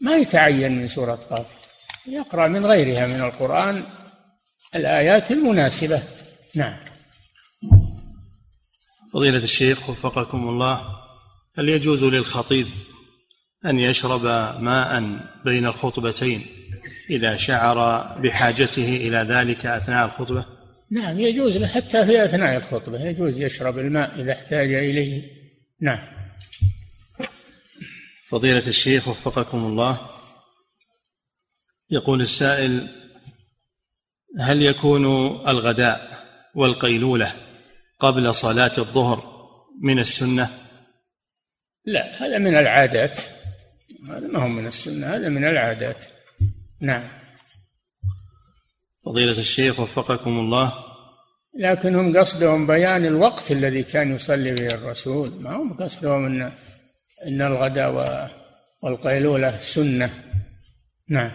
[0.00, 1.46] ما يتعين من سورة قاف.
[2.08, 3.82] يقرأ من غيرها من القرآن
[4.74, 6.02] الآيات المناسبة.
[6.54, 6.76] نعم.
[9.12, 11.05] فضيلة الشيخ وفقكم الله.
[11.58, 12.66] هل يجوز للخطيب
[13.66, 14.24] أن يشرب
[14.62, 16.46] ماء بين الخطبتين
[17.10, 17.78] إذا شعر
[18.18, 20.44] بحاجته إلى ذلك أثناء الخطبة؟
[20.90, 23.04] نعم يجوز حتى في أثناء الخطبة.
[23.04, 25.22] يجوز يشرب الماء إذا احتاج إليه.
[25.80, 26.16] نعم.
[28.28, 30.00] فضيلة الشيخ وفقكم الله
[31.90, 32.88] يقول السائل
[34.38, 35.06] هل يكون
[35.48, 37.34] الغداء والقيلولة
[38.00, 39.36] قبل صلاة الظهر
[39.82, 40.65] من السنة؟
[41.86, 43.20] لا هذا من العادات.
[44.10, 46.04] هذا ما هو من السنة هذا من العادات.
[46.80, 47.08] نعم.
[49.04, 50.72] فضيلة الشيخ وفقكم الله.
[51.58, 55.32] لكن هم قصدهم بيان الوقت الذي كان يصلي به الرسول.
[55.40, 56.52] ما هم قصدهم إن
[57.26, 58.30] إن الغداء
[58.82, 60.10] والقيلولة سنة.
[61.08, 61.30] نعم.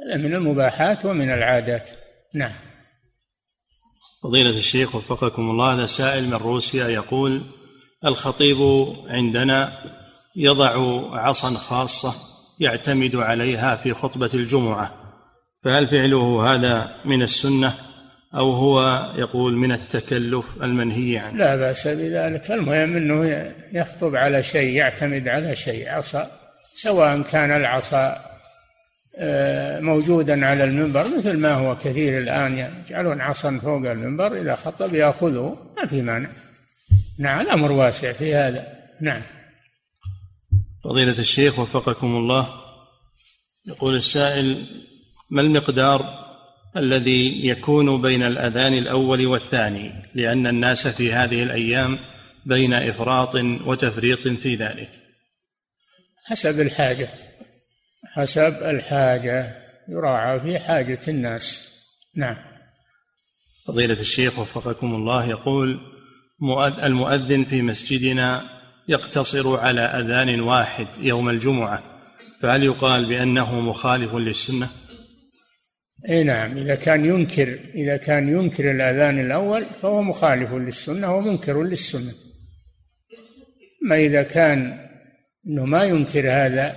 [0.00, 1.90] هذا من المباحات ومن العادات.
[2.34, 2.54] نعم.
[4.22, 5.74] فضيلة الشيخ وفقكم الله.
[5.74, 7.55] هذا سائل من روسيا يقول
[8.06, 8.56] الخطيب
[9.08, 9.72] عندنا
[10.36, 10.72] يضع
[11.18, 12.14] عصا خاصة
[12.60, 14.92] يعتمد عليها في خطبة الجمعة.
[15.64, 17.74] فهل فعله هذا من السنة
[18.34, 22.50] أو هو يقول من التكلف المنهي عنه؟ لا بأس بذلك.
[22.50, 26.26] المهم أنه يخطب على شيء يعتمد على شيء عصا
[26.74, 28.26] سواء كان العصا
[29.18, 34.94] آه، موجودا على المنبر مثل ما هو كثير الآن يجعلون عصا فوق المنبر إذا خطب
[34.94, 36.28] يأخذه ما في مانع.
[37.18, 38.66] نعم الأمر واسع في هذا.
[39.00, 39.22] نعم.
[40.84, 42.48] فضيلة الشيخ وفقكم الله
[43.66, 44.66] يقول السائل
[45.30, 46.26] ما المقدار
[46.76, 51.98] الذي يكون بين الأذان الأول والثاني؟ لأن الناس في هذه الأيام
[52.46, 53.34] بين إفراط
[53.66, 54.90] وتفريط في ذلك.
[56.24, 57.08] حسب الحاجة.
[58.14, 59.62] حسب الحاجة.
[59.88, 61.76] يراعى في حاجة الناس.
[62.16, 62.36] نعم.
[63.66, 65.95] فضيلة الشيخ وفقكم الله يقول
[66.82, 68.42] المؤذن في مسجدنا
[68.88, 71.82] يقتصر على أذان واحد يوم الجمعة.
[72.42, 74.68] فهل يقال بأنه مخالف للسنة؟
[76.08, 82.12] إي نعم إذا كان ينكر إذا كان ينكر الأذان الأول فهو مخالف للسنة ومنكر للسنة.
[83.84, 84.88] أما إذا كان
[85.46, 86.76] إنه ما ينكر هذا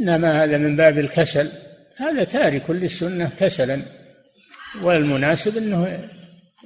[0.00, 1.50] إنما هذا من باب الكسل
[1.96, 3.82] هذا تارك للسنة كسلا
[4.82, 6.08] والمناسب إنه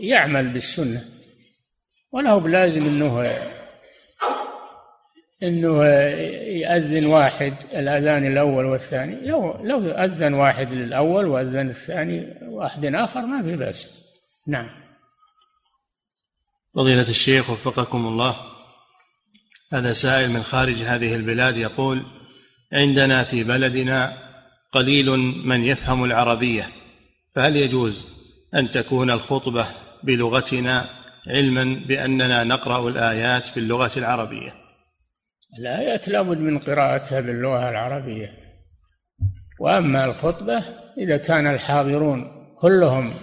[0.01, 1.05] يعمل بالسنة.
[2.13, 3.39] وله بلازم إنه
[5.43, 9.27] إنه يأذن واحد الأذان الأول والثاني.
[9.27, 13.89] لو لو أذن واحد للأول وأذن الثاني واحد آخر ما في بأس.
[14.47, 14.69] نعم.
[16.75, 18.37] فضيلة الشيخ وفقكم الله
[19.73, 22.03] هذا سائل من خارج هذه البلاد يقول
[22.73, 24.13] عندنا في بلدنا
[24.73, 25.11] قليل
[25.45, 26.69] من يفهم العربية
[27.35, 28.05] فهل يجوز
[28.55, 29.67] أن تكون الخطبة
[30.03, 30.91] بلغتنا
[31.27, 34.55] علما بأننا نقرأ الآيات باللغة العربية.
[35.59, 38.33] الآيات لابد من قراءتها باللغة العربية.
[39.61, 40.63] وأما الخطبة
[40.99, 43.15] إذا كان الحاضرون كلهم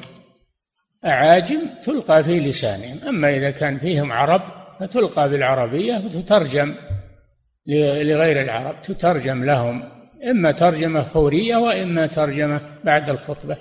[1.05, 3.07] أعاجم تلقى في لسانهم.
[3.07, 4.41] أما إذا كان فيهم عرب
[4.79, 6.75] فتلقى بالعربية وتترجم
[7.67, 9.83] لغير العرب تترجم لهم.
[10.29, 13.57] إما ترجمة فورية وإما ترجمة بعد الخطبة.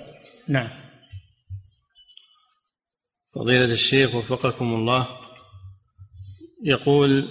[0.48, 0.83] نعم.
[3.34, 5.08] فضيلة الشيخ وفقكم الله
[6.64, 7.28] يقول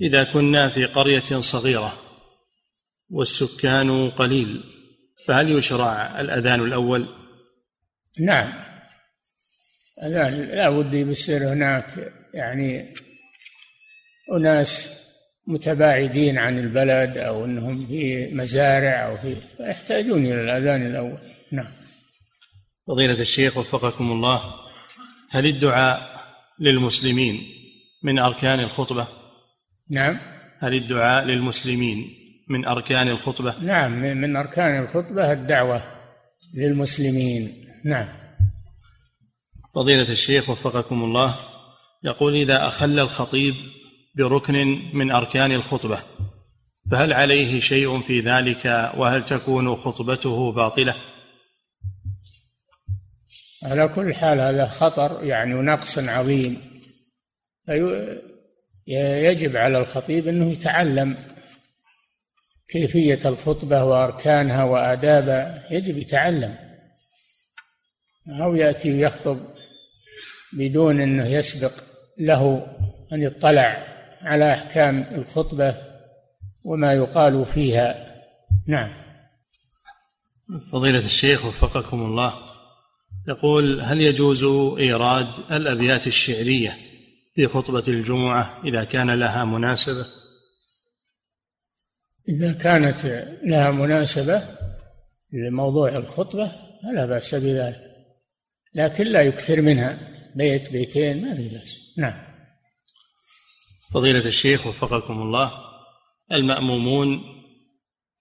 [0.00, 1.98] إذا كنا في قرية صغيرة
[3.10, 4.64] والسكان قليل
[5.26, 7.08] فهل يشرع الأذان الأول؟
[8.20, 8.52] نعم.
[10.02, 12.94] اذان لا بد يصير هناك يعني
[14.32, 15.02] أناس
[15.46, 21.18] متباعدين عن البلد أو إنهم في مزارع أو في يحتاجون إلى الأذان الأول.
[21.52, 21.72] نعم.
[22.86, 24.65] فضيلة الشيخ وفقكم الله
[25.36, 26.00] هل الدعاء
[26.60, 27.42] للمسلمين
[28.02, 29.06] من أركان الخطبة؟
[29.90, 30.18] نعم.
[30.58, 32.10] هل الدعاء للمسلمين
[32.48, 35.82] من أركان الخطبة؟ نعم من أركان الخطبة الدعوة
[36.54, 37.66] للمسلمين.
[37.84, 38.08] نعم.
[39.74, 41.34] فضيلة الشيخ وفقكم الله
[42.04, 43.54] يقول إذا أخل الخطيب
[44.14, 46.02] بركن من أركان الخطبة
[46.90, 50.94] فهل عليه شيء في ذلك؟ وهل تكون خطبته باطلة؟
[53.62, 56.60] على كل حال هذا خطر يعني ونقص عظيم.
[58.86, 61.16] يجب على الخطيب إنه يتعلم
[62.68, 66.58] كيفية الخطبة وأركانها وآدابها يجب يتعلم.
[68.42, 69.40] أو يأتي يخطب
[70.52, 71.72] بدون إنه يسبق
[72.18, 72.66] له
[73.12, 73.86] أن يطلع
[74.22, 75.76] على أحكام الخطبة
[76.64, 78.14] وما يقال فيها.
[78.66, 78.92] نعم.
[80.72, 82.45] فضيلة الشيخ وفقكم الله.
[83.28, 84.44] يقول هل يجوز
[84.78, 86.76] إيراد الأبيات الشعرية
[87.34, 90.06] في خطبة الجمعة إذا كان لها مناسبة؟
[92.28, 93.04] إذا كانت
[93.44, 94.42] لها مناسبة
[95.32, 96.52] لموضوع الخطبة
[96.82, 97.86] فلا بأس بذلك
[98.74, 99.98] لكن لا يكثر منها.
[100.34, 101.94] بيت بيتين ما في بأس.
[101.98, 102.26] نعم.
[103.92, 105.52] فضيلة الشيخ وفقكم الله
[106.32, 107.20] المأمومون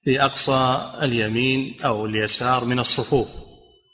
[0.04, 3.28] في أقصى اليمين أو اليسار من الصفوف.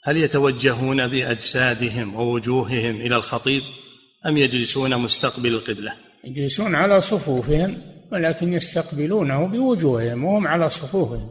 [0.04, 3.62] هل يتوجهون بأجسادهم ووجوههم إلى الخطيب
[4.26, 5.94] أم يجلسون مستقبل القبلة؟
[6.24, 7.82] يجلسون على صفوفهم
[8.12, 11.30] ولكن يستقبلونه بوجوههم وهم على صفوفهم.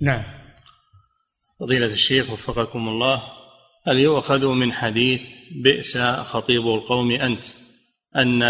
[0.00, 0.24] نعم.
[1.60, 3.22] فضيلة الشيخ وفقكم الله
[3.86, 5.20] هل يؤخذ من حديث
[5.62, 7.44] بئس خطيب القوم أنت
[8.16, 8.42] أن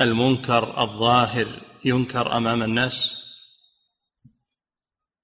[0.00, 1.46] المنكر الظاهر
[1.84, 3.24] ينكر أمام الناس؟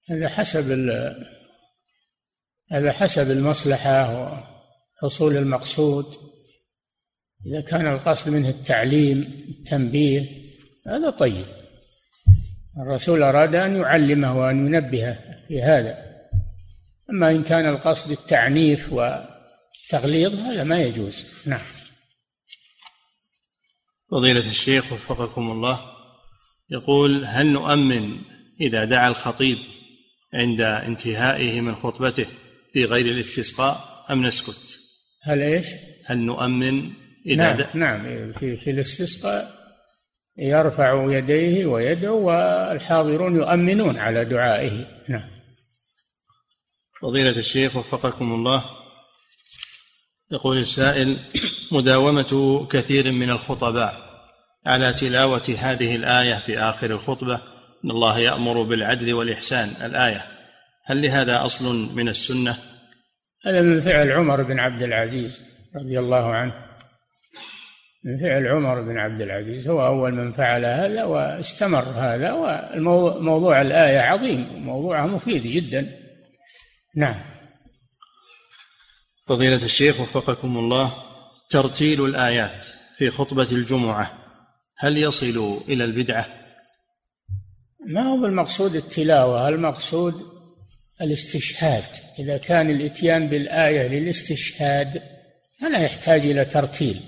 [0.09, 0.71] هذا حسب
[2.71, 4.31] هذا حسب المصلحة
[5.01, 6.05] وحصول المقصود.
[7.45, 9.17] إذا كان القصد منه التعليم
[9.49, 10.29] التنبيه
[10.87, 11.45] هذا طيب.
[12.77, 15.97] الرسول أراد أن يعلمه وأن ينبهه في هذا.
[17.09, 18.95] أما إن كان القصد التعنيف
[19.89, 21.27] تغليظ هذا ما يجوز.
[21.45, 21.61] نعم.
[24.11, 25.79] فضيلة الشيخ وفقكم الله
[26.69, 28.21] يقول هل نؤمن
[28.61, 29.57] إذا دعا الخطيب
[30.33, 32.27] عند انتهائه من خطبته؟
[32.73, 34.79] في غير الاستسقاء أم نسكت؟
[35.23, 35.67] هل إيش؟
[36.05, 36.93] هل نؤمن
[37.25, 38.33] إذا نعم نعم.
[38.33, 39.61] في, في الاستسقاء
[40.37, 44.87] يرفع يديه ويدعو والحاضرون يؤمنون على دعائه.
[45.09, 45.29] نعم.
[47.01, 48.65] فضيلة الشيخ وفقكم الله.
[50.31, 51.17] يقول السائل
[51.71, 54.11] مداومة كثير من الخطباء
[54.65, 57.41] على تلاوة هذه الآية في آخر الخطبة.
[57.85, 59.69] إن الله يأمر بالعدل والإحسان.
[59.85, 60.30] الآية
[60.85, 62.57] هل لهذا أصل من السنة؟
[63.45, 65.41] هذا من فعل عمر بن عبد العزيز
[65.75, 66.53] رضي الله عنه
[68.03, 72.31] من فعل عمر بن عبد العزيز هو أول من فعل هذا واستمر هذا
[72.77, 75.97] وموضوع الآية عظيم وموضوعها مفيد جدا
[76.95, 77.15] نعم
[79.27, 80.93] فضيلة الشيخ وفقكم الله
[81.49, 82.65] ترتيل الآيات
[82.97, 84.13] في خطبة الجمعة
[84.77, 86.25] هل يصل إلى البدعة؟
[87.87, 90.30] ما هو المقصود التلاوة المقصود
[91.01, 91.83] الاستشهاد.
[92.19, 95.01] إذا كان الإتيان بالآية للاستشهاد
[95.61, 97.01] فلا يحتاج إلى ترتيل.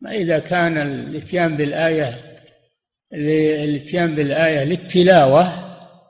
[0.00, 2.30] ما إذا كان الإتيان بالآية
[3.12, 5.52] الإتيان بالآية للتلاوة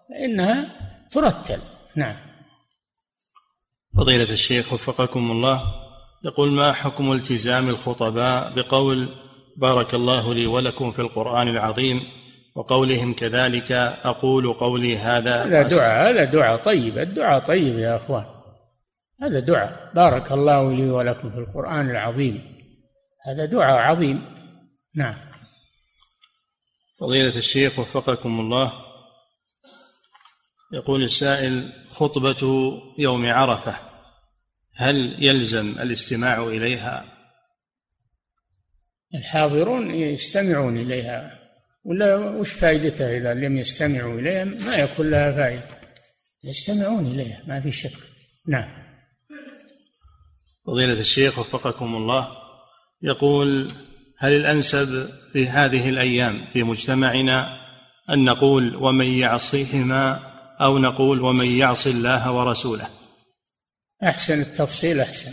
[0.08, 0.76] فإنها
[1.10, 1.58] ترتل.
[1.96, 2.16] نعم.
[3.96, 5.62] فضيلة الشيخ وفقكم الله
[6.24, 9.08] يقول ما حكم التزام الخطباء بقول
[9.56, 12.02] بارك الله لي ولكم في القرآن العظيم
[12.54, 13.72] وقولهم كذلك
[14.04, 18.24] أقول قولي هذا هذا دعاء هذا دعاء طيب الدعاء طيب يا أخوان.
[19.22, 19.92] هذا دعاء.
[19.94, 22.60] بارك الله لي ولكم في القرآن العظيم.
[23.26, 24.22] هذا دعاء عظيم.
[24.94, 25.14] نعم.
[27.00, 28.72] فضيلة الشيخ وفقكم الله.
[30.72, 33.76] يقول السائل خطبة يوم عرفة
[34.74, 37.04] هل يلزم الاستماع إليها؟
[39.14, 41.39] الحاضرون يستمعون إليها.
[41.84, 45.62] ولا وش فائدتها إذا لم يستمعوا إليها؟ ما يكون لها فائدة.
[46.44, 47.96] يستمعون إليها ما في شك.
[48.48, 48.68] نعم.
[50.66, 52.28] فضيلة الشيخ وفقكم الله
[53.02, 53.72] يقول
[54.18, 57.60] هل الأنسب في هذه الأيام في مجتمعنا
[58.10, 60.20] أن نقول ومن يعصيهما
[60.60, 62.88] أو نقول ومن يعص الله ورسوله؟
[64.02, 65.32] أحسن التفصيل أحسن.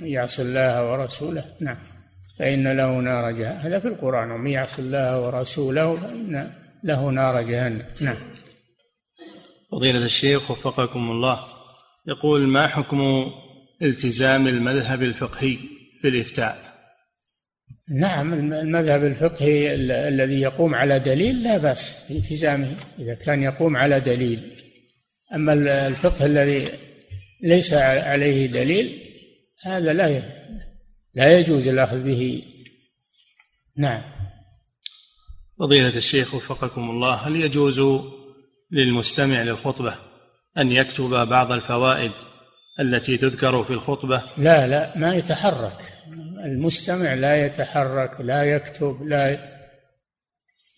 [0.00, 1.99] من يعص الله ورسوله نعم.
[2.40, 3.60] فإن له نار جهنم.
[3.60, 4.30] هذا في القرآن.
[4.30, 6.50] ومن يعص الله ورسوله فإن
[6.84, 7.82] له نار جهنم.
[8.00, 8.16] نعم.
[9.72, 11.38] فضيلة الشيخ وفقكم الله.
[12.08, 13.30] يقول ما حكم
[13.82, 15.56] التزام المذهب الفقهي
[16.00, 16.56] في الإفتاء؟
[18.00, 19.74] نعم المذهب الفقهي
[20.08, 24.56] الذي يقوم على دليل لا بأس بالتزامه إذا كان يقوم على دليل.
[25.34, 25.52] أما
[25.86, 26.68] الفقه الذي
[27.42, 27.72] ليس
[28.12, 28.86] عليه دليل
[29.64, 30.22] هذا لا
[31.14, 32.42] لا يجوز الأخذ به.
[33.76, 34.02] نعم.
[35.58, 37.80] فضيلة الشيخ وفقكم الله هل يجوز
[38.70, 39.94] للمستمع للخطبة
[40.58, 42.12] أن يكتب بعض الفوائد
[42.80, 45.92] التي تذكر في الخطبة؟ لا لا ما يتحرك.
[46.44, 49.38] المستمع لا يتحرك لا يكتب لا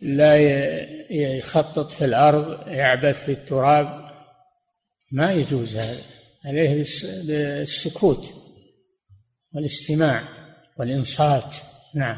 [0.02, 0.36] لا
[1.10, 4.10] يخطط في الأرض يعبث في التراب.
[5.12, 6.02] ما يجوز هذا.
[6.44, 6.84] عليه
[7.26, 8.41] بالسكوت.
[9.54, 10.22] والاستماع
[10.78, 11.56] والإنصات.
[11.94, 12.16] نعم.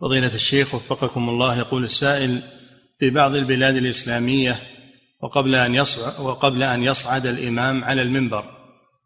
[0.00, 2.42] فضيلة الشيخ وفقكم الله يقول السائل
[2.98, 4.56] في بعض البلاد الإسلامية
[5.20, 8.44] وقبل أن يصعد وقبل أن يصعد الإمام على المنبر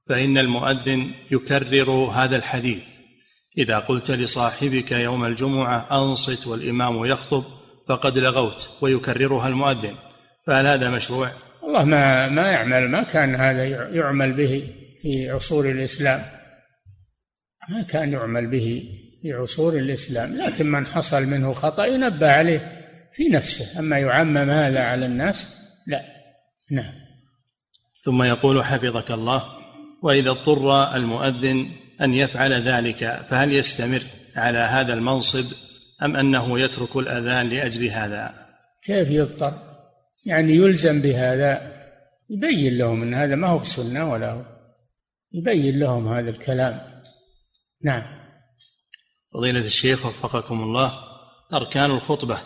[0.09, 2.83] فإن المؤذن يكرر هذا الحديث.
[3.59, 7.45] إذا قلت لصاحبك يوم الجمعة أنصت والإمام يخطب
[7.89, 9.95] فقد لغوت ويكررها المؤذن
[10.47, 11.31] فهل هذا مشروع؟
[11.63, 13.65] الله ما ما يعمل ما كان هذا
[13.95, 14.69] يعمل به
[15.03, 16.42] في عصور الإسلام.
[17.69, 18.89] ما كان يعمل به
[19.23, 22.83] في عصور الإسلام لكن من حصل منه خطأ ينبه عليه
[23.13, 23.79] في نفسه.
[23.79, 25.49] أما يعمم هذا على الناس
[25.87, 26.03] لا.
[26.71, 26.93] نعم.
[28.05, 29.43] ثم يقول حفظك الله
[30.03, 31.71] وإذا اضطر المؤذن
[32.01, 34.03] أن يفعل ذلك فهل يستمر
[34.37, 35.45] على هذا المنصب
[36.03, 38.35] أم أنه يترك الأذان لأجل هذا؟
[38.85, 39.55] كيف يضطر؟
[40.27, 41.73] يعني يلزم بهذا
[42.31, 44.43] يبين لهم أن هذا ما هو بسنة ولا هو.
[45.33, 46.92] يبين لهم هذا الكلام.
[47.85, 48.03] نعم.
[49.35, 50.93] فضيلة الشيخ وفقكم الله
[51.53, 52.39] أركان الخطبة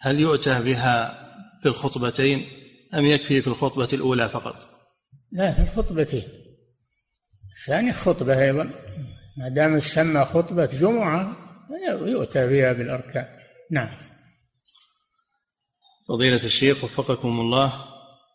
[0.00, 1.26] هل يؤتى بها
[1.62, 2.46] في الخطبتين
[2.94, 4.56] أم يكفي في الخطبة الأولى فقط؟
[5.32, 6.28] لا في الخطبتين.
[7.66, 8.64] ثاني خطبة أيضا.
[9.38, 11.36] ما دام سمى خطبة جمعة
[12.06, 13.26] يؤتى بها بالأركان.
[13.70, 13.96] نعم.
[16.08, 17.84] فضيلة الشيخ وفقكم الله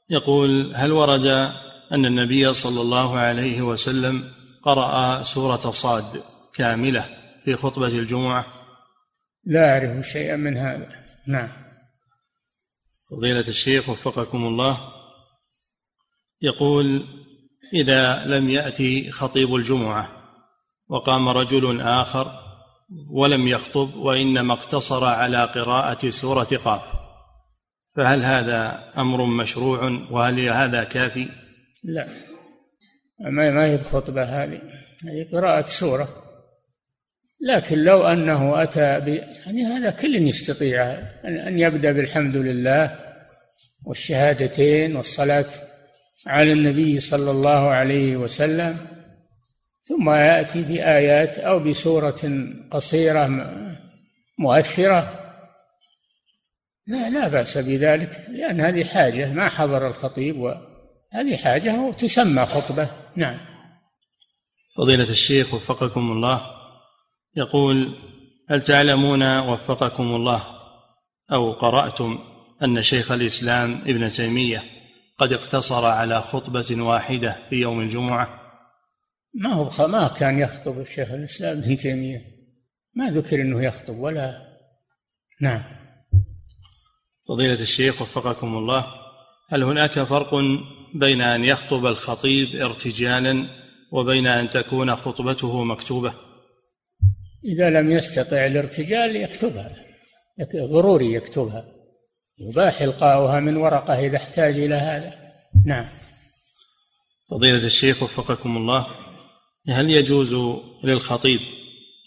[0.10, 1.26] يقول هل ورد
[1.92, 4.35] أن النبي صلى الله عليه وسلم
[4.66, 6.24] قرأ سورة صاد
[6.54, 7.06] كاملة
[7.46, 8.46] في خطبة الجمعة؟
[9.46, 11.06] لا أعرف شيئا من هذا.
[11.28, 11.50] نعم.
[13.12, 14.78] فضيلة الشيخ وفقكم الله.
[16.42, 17.06] يقول
[17.74, 20.10] إذا لم يأتي خطيب الجمعة
[20.88, 22.32] وقام رجل آخر
[23.10, 26.82] ولم يخطب وإنما اقتصر على قراءة سورة قاف
[27.96, 31.30] فهل هذا أمر مشروع وهل هذا كافي؟
[31.84, 32.35] لا.
[33.20, 34.62] ما ما هي بخطبة هذه.
[35.04, 36.08] هذه قراءة سورة.
[37.42, 40.92] لكن لو أنه أتى ب يعني هذا كل يستطيع
[41.26, 43.00] أن يبدأ بالحمد لله
[43.86, 45.46] والشهادتين والصلاة
[46.28, 48.78] على النبي صلى الله عليه وسلم
[49.84, 53.30] ثم يأتي بآيات أو بسورة قصيرة
[54.40, 55.22] مؤثرة
[56.88, 60.56] لا لا بأس بذلك لأن هذه حاجة ما حضر الخطيب
[61.16, 62.90] وهذه حاجة وتسمى خطبة.
[63.16, 63.38] نعم.
[64.78, 66.42] فضيلة الشيخ وفقكم الله.
[67.36, 67.96] يقول
[68.50, 70.44] هل تعلمون وفقكم الله
[71.32, 72.20] أو قرأتم
[72.64, 74.64] أن شيخ الإسلام ابن تيمية
[75.18, 78.42] قد اقتصر على خطبة واحدة في يوم الجمعة؟
[79.34, 82.22] ما هو ما كان يخطب الشيخ الإسلام ابن تيمية.
[82.96, 84.42] ما ذكر أنه يخطب ولا
[85.42, 85.64] نعم.
[87.28, 88.86] فضيلة الشيخ وفقكم الله
[89.50, 90.34] هل هناك فرق
[91.00, 93.48] بين أن يخطب الخطيب ارتجالا
[93.92, 96.14] وبين أن تكون خطبته مكتوبة.
[97.46, 99.72] إذا لم يستطع الارتجال يكتبها
[100.56, 101.66] ضروري يكتبها.
[102.40, 105.14] يباح إلقاؤها من ورقة إذا احتاج إلى هذا.
[105.66, 105.86] نعم.
[107.30, 108.88] فضيلة الشيخ وفقكم الله
[109.70, 110.36] هل يجوز
[110.84, 111.40] للخطيب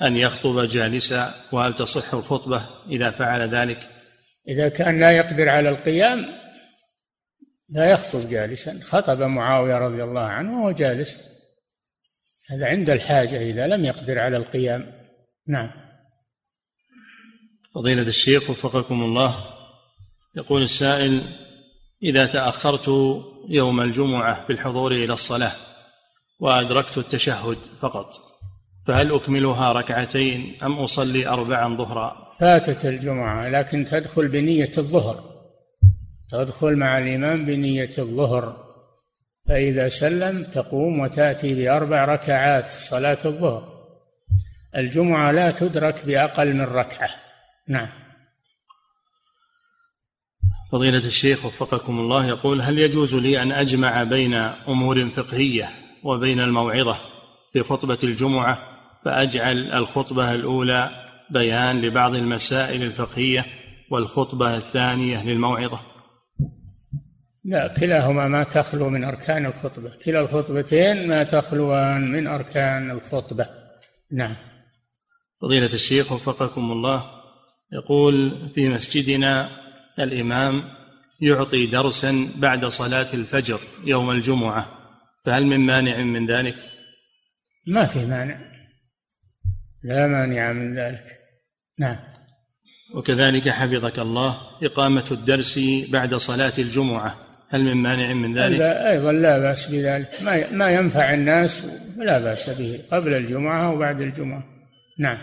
[0.02, 3.89] أن يخطب جالسا؟ وهل تصح الخطبة إذا فعل ذلك؟
[4.48, 6.19] إذا كان لا يقدر على القيام
[7.69, 8.81] لا يخطب جالسا.
[8.82, 11.19] خطب معاوية رضي الله عنه وهو جالس.
[12.51, 14.93] هذا عند الحاجة إذا لم يقدر على القيام.
[15.47, 15.70] نعم.
[17.74, 19.45] فضيلة الشيخ وفقكم الله.
[20.36, 21.23] يقول السائل
[22.03, 22.89] إذا تأخرت
[23.49, 25.53] يوم الجمعة في الحضور إلى الصلاة
[26.40, 28.11] وأدركت التشهد فقط
[28.86, 35.28] فهل أكملها ركعتين أم أصلي أربعا ظهرا؟ فاتت الجمعة لكن تدخل بنية الظهر.
[36.33, 38.69] تدخل مع الإمام بنية الظهر
[39.49, 43.79] فإذا سلم تقوم وتأتي بأربع ركعات صلاة الظهر.
[44.77, 47.11] الجمعة لا تدرك بأقل من ركعة.
[47.69, 47.89] نعم.
[50.73, 54.35] فضيلة الشيخ وفقكم الله يقول هل يجوز لي أن أجمع بين
[54.69, 55.71] أمور فقهية
[56.05, 56.99] وبين الموعظة
[57.53, 58.59] في خطبة الجمعة
[59.05, 60.91] فأجعل الخطبة الأولى
[61.31, 63.47] بيان لبعض المسائل الفقهية
[63.91, 65.81] والخطبة الثانية للموعظة؟
[67.49, 69.93] لا كلاهما ما تخلو من أركان الخطبة.
[70.05, 73.47] كلا الخطبتين ما تخلوان من أركان الخطبة.
[74.12, 74.37] نعم.
[75.43, 77.05] فضيلة الشيخ وفقكم الله
[77.73, 79.51] يقول في مسجدنا
[79.99, 80.62] الإمام
[81.20, 84.69] يعطي درسا بعد صلاة الفجر يوم الجمعة
[85.25, 86.57] فهل من مانع من ذلك؟
[87.66, 88.39] ما في مانع.
[89.85, 91.05] لا مانع من ذلك.
[91.79, 91.99] نعم.
[92.95, 97.28] وكذلك حفظك الله إقامة الدرس بعد صلاة الجمعة.
[97.51, 100.23] هل من مانع من ذلك؟ أيضا لا بأس بذلك.
[100.23, 101.66] ما ما ينفع الناس
[101.97, 104.45] لا بأس به قبل الجمعة وبعد الجمعة.
[104.99, 105.19] نعم.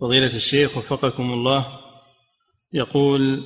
[0.00, 1.66] فضيلة الشيخ وفقكم الله
[2.72, 3.44] يقول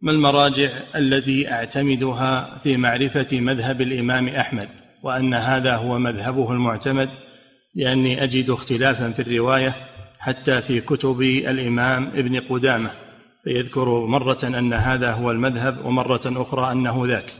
[0.00, 4.68] ما المراجع التي أعتمدها في معرفة مذهب الإمام أحمد
[5.02, 7.10] وأن هذا هو مذهبه المعتمد؟
[7.74, 9.74] لأني أجد اختلافا في الرواية
[10.18, 13.05] حتى في كتب الإمام ابن قدامة.
[13.46, 17.32] فيذكر مرة أن هذا هو المذهب ومرة أخرى أنه ذاك.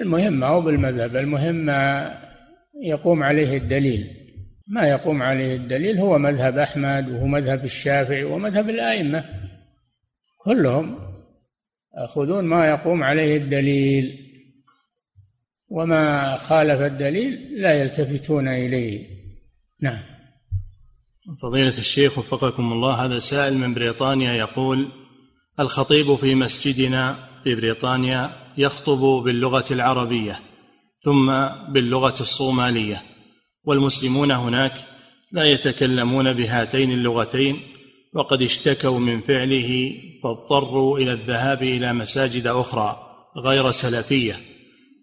[0.00, 2.10] المهم ما هو بالمذهب المهم ما
[2.82, 4.10] يقوم عليه الدليل.
[4.68, 9.24] ما يقوم عليه الدليل هو مذهب أحمد وهو مذهب الشافعي ومذهب الأئمة.
[10.38, 10.98] كلهم
[12.00, 14.18] يأخذون ما يقوم عليه الدليل.
[15.68, 19.06] وما خالف الدليل لا يلتفتون إليه.
[19.80, 20.02] نعم.
[21.42, 25.03] فضيلة الشيخ وفقكم الله هذا سائل من بريطانيا يقول
[25.60, 30.40] الخطيب في مسجدنا في بريطانيا يخطب باللغة العربية
[31.02, 33.02] ثم باللغة الصومالية
[33.64, 34.72] والمسلمون هناك
[35.32, 37.60] لا يتكلمون بهاتين اللغتين
[38.14, 42.96] وقد اشتكوا من فعله فاضطروا إلى الذهاب إلى مساجد أخرى
[43.36, 44.40] غير سلفية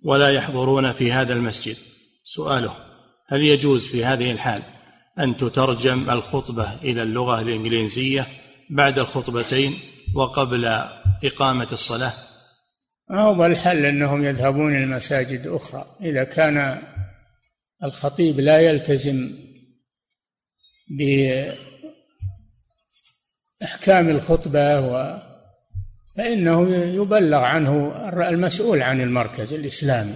[0.03, 1.75] ولا يحضرون في هذا المسجد.
[2.23, 2.75] سؤاله
[3.27, 4.61] هل يجوز في هذه الحال
[5.19, 8.27] أن تترجم الخطبة إلى اللغة الإنجليزية
[8.69, 9.79] بعد الخطبتين؟
[10.15, 10.65] وقبل
[11.23, 12.13] إقامة الصلاة؟
[13.09, 15.85] ما هو الحل أنهم يذهبون إلى مساجد أخرى.
[16.01, 16.81] إذا كان
[17.83, 19.29] الخطيب لا يلتزم
[23.61, 25.21] بأحكام الخطبة و
[26.17, 27.91] فإنه يبلغ عنه
[28.29, 30.15] المسؤول عن المركز الإسلامي.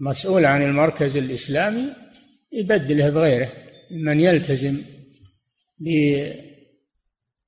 [0.00, 1.92] المسؤول عن المركز الإسلامي
[2.52, 3.52] يبدله بغيره.
[3.90, 4.76] من يلتزم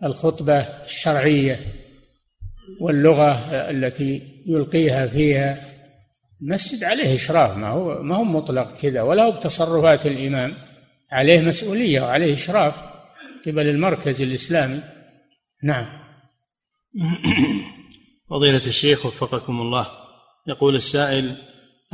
[0.03, 1.61] بالخطبة الشرعية
[2.81, 3.33] واللغة
[3.71, 5.59] التي يلقيها فيها
[6.43, 10.55] المسجد عليه إشراف ما هو ما هو مطلق كذا ولا هو بتصرفات الإمام
[11.13, 12.75] عليه مسؤولية وعليه إشراف
[13.47, 14.81] قبل المركز الإسلامي.
[15.63, 15.87] نعم.
[18.31, 19.87] فضيلة الشيخ وفقكم الله
[20.49, 21.37] يقول السائل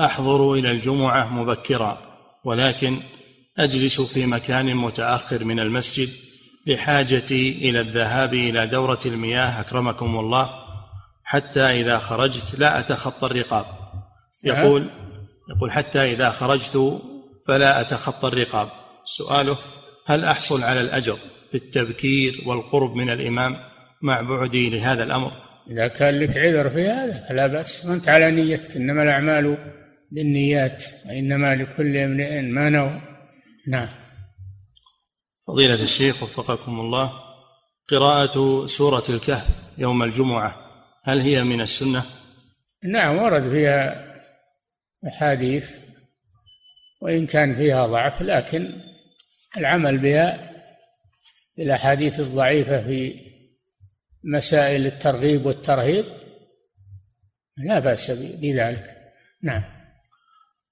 [0.01, 1.99] أحضر إلى الجمعة مبكرا
[2.45, 3.01] ولكن
[3.59, 6.09] أجلس في مكان متأخر من المسجد
[6.69, 10.51] لحاجتي إلى الذهاب إلى دورة المياه أكرمكم الله.
[11.25, 13.65] حتى إذا خرجت لا أتخطى الرقاب.
[14.45, 14.91] يقول
[15.57, 17.03] يقول حتى إذا خرجت
[17.49, 18.69] فلا أتخطى الرقاب.
[19.05, 19.59] سؤاله
[20.07, 21.19] هل أحصل على الأجر
[21.51, 23.57] في التبكير والقرب من الإمام
[24.03, 25.33] مع بعدي لهذا الأمر؟
[25.71, 27.87] إذا كان لك عذر في هذا فلا بأس.
[27.87, 28.77] ما أنت على نيتك.
[28.77, 29.59] إنما الأعمال
[30.13, 33.01] بالنيات وإنما لكل امرئ ما نوى.
[33.69, 33.89] نعم.
[35.49, 37.13] فضيلة الشيخ وفقكم الله
[37.89, 39.47] قراءة سورة الكهف
[39.79, 40.57] يوم الجمعة
[41.05, 42.05] هل هي من السنة؟
[42.85, 44.05] نعم ورد فيها
[45.09, 45.77] أحاديث
[47.01, 48.73] وإن كان فيها ضعف لكن
[49.57, 50.51] العمل بها
[51.59, 53.15] الأحاديث الضعيفة في
[54.25, 56.05] مسائل الترغيب والترهيب
[57.57, 58.85] لا بأس بذلك
[59.43, 59.65] نعم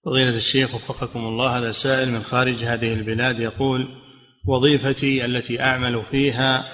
[0.05, 4.06] فضيلة الشيخ وفقكم الله هذا سائل من خارج هذه البلاد يقول
[4.47, 6.65] وظيفتي التي أعمل فيها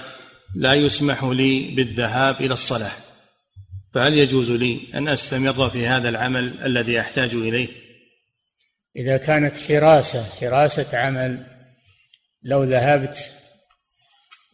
[0.56, 2.92] لا يسمح لي بالذهاب إلى الصلاة.
[3.94, 7.68] فهل يجوز لي أن أستمر في هذا العمل الذي أحتاج إليه؟
[8.96, 11.46] إذا كانت حراسة حراسة عمل
[12.42, 13.32] لو ذهبت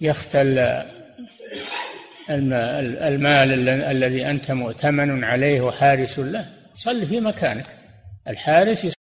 [0.00, 0.58] يختل
[2.30, 7.66] المال الذي أنت مؤتمن عليه وحارس له صل في مكانك.
[8.28, 8.97] الحارس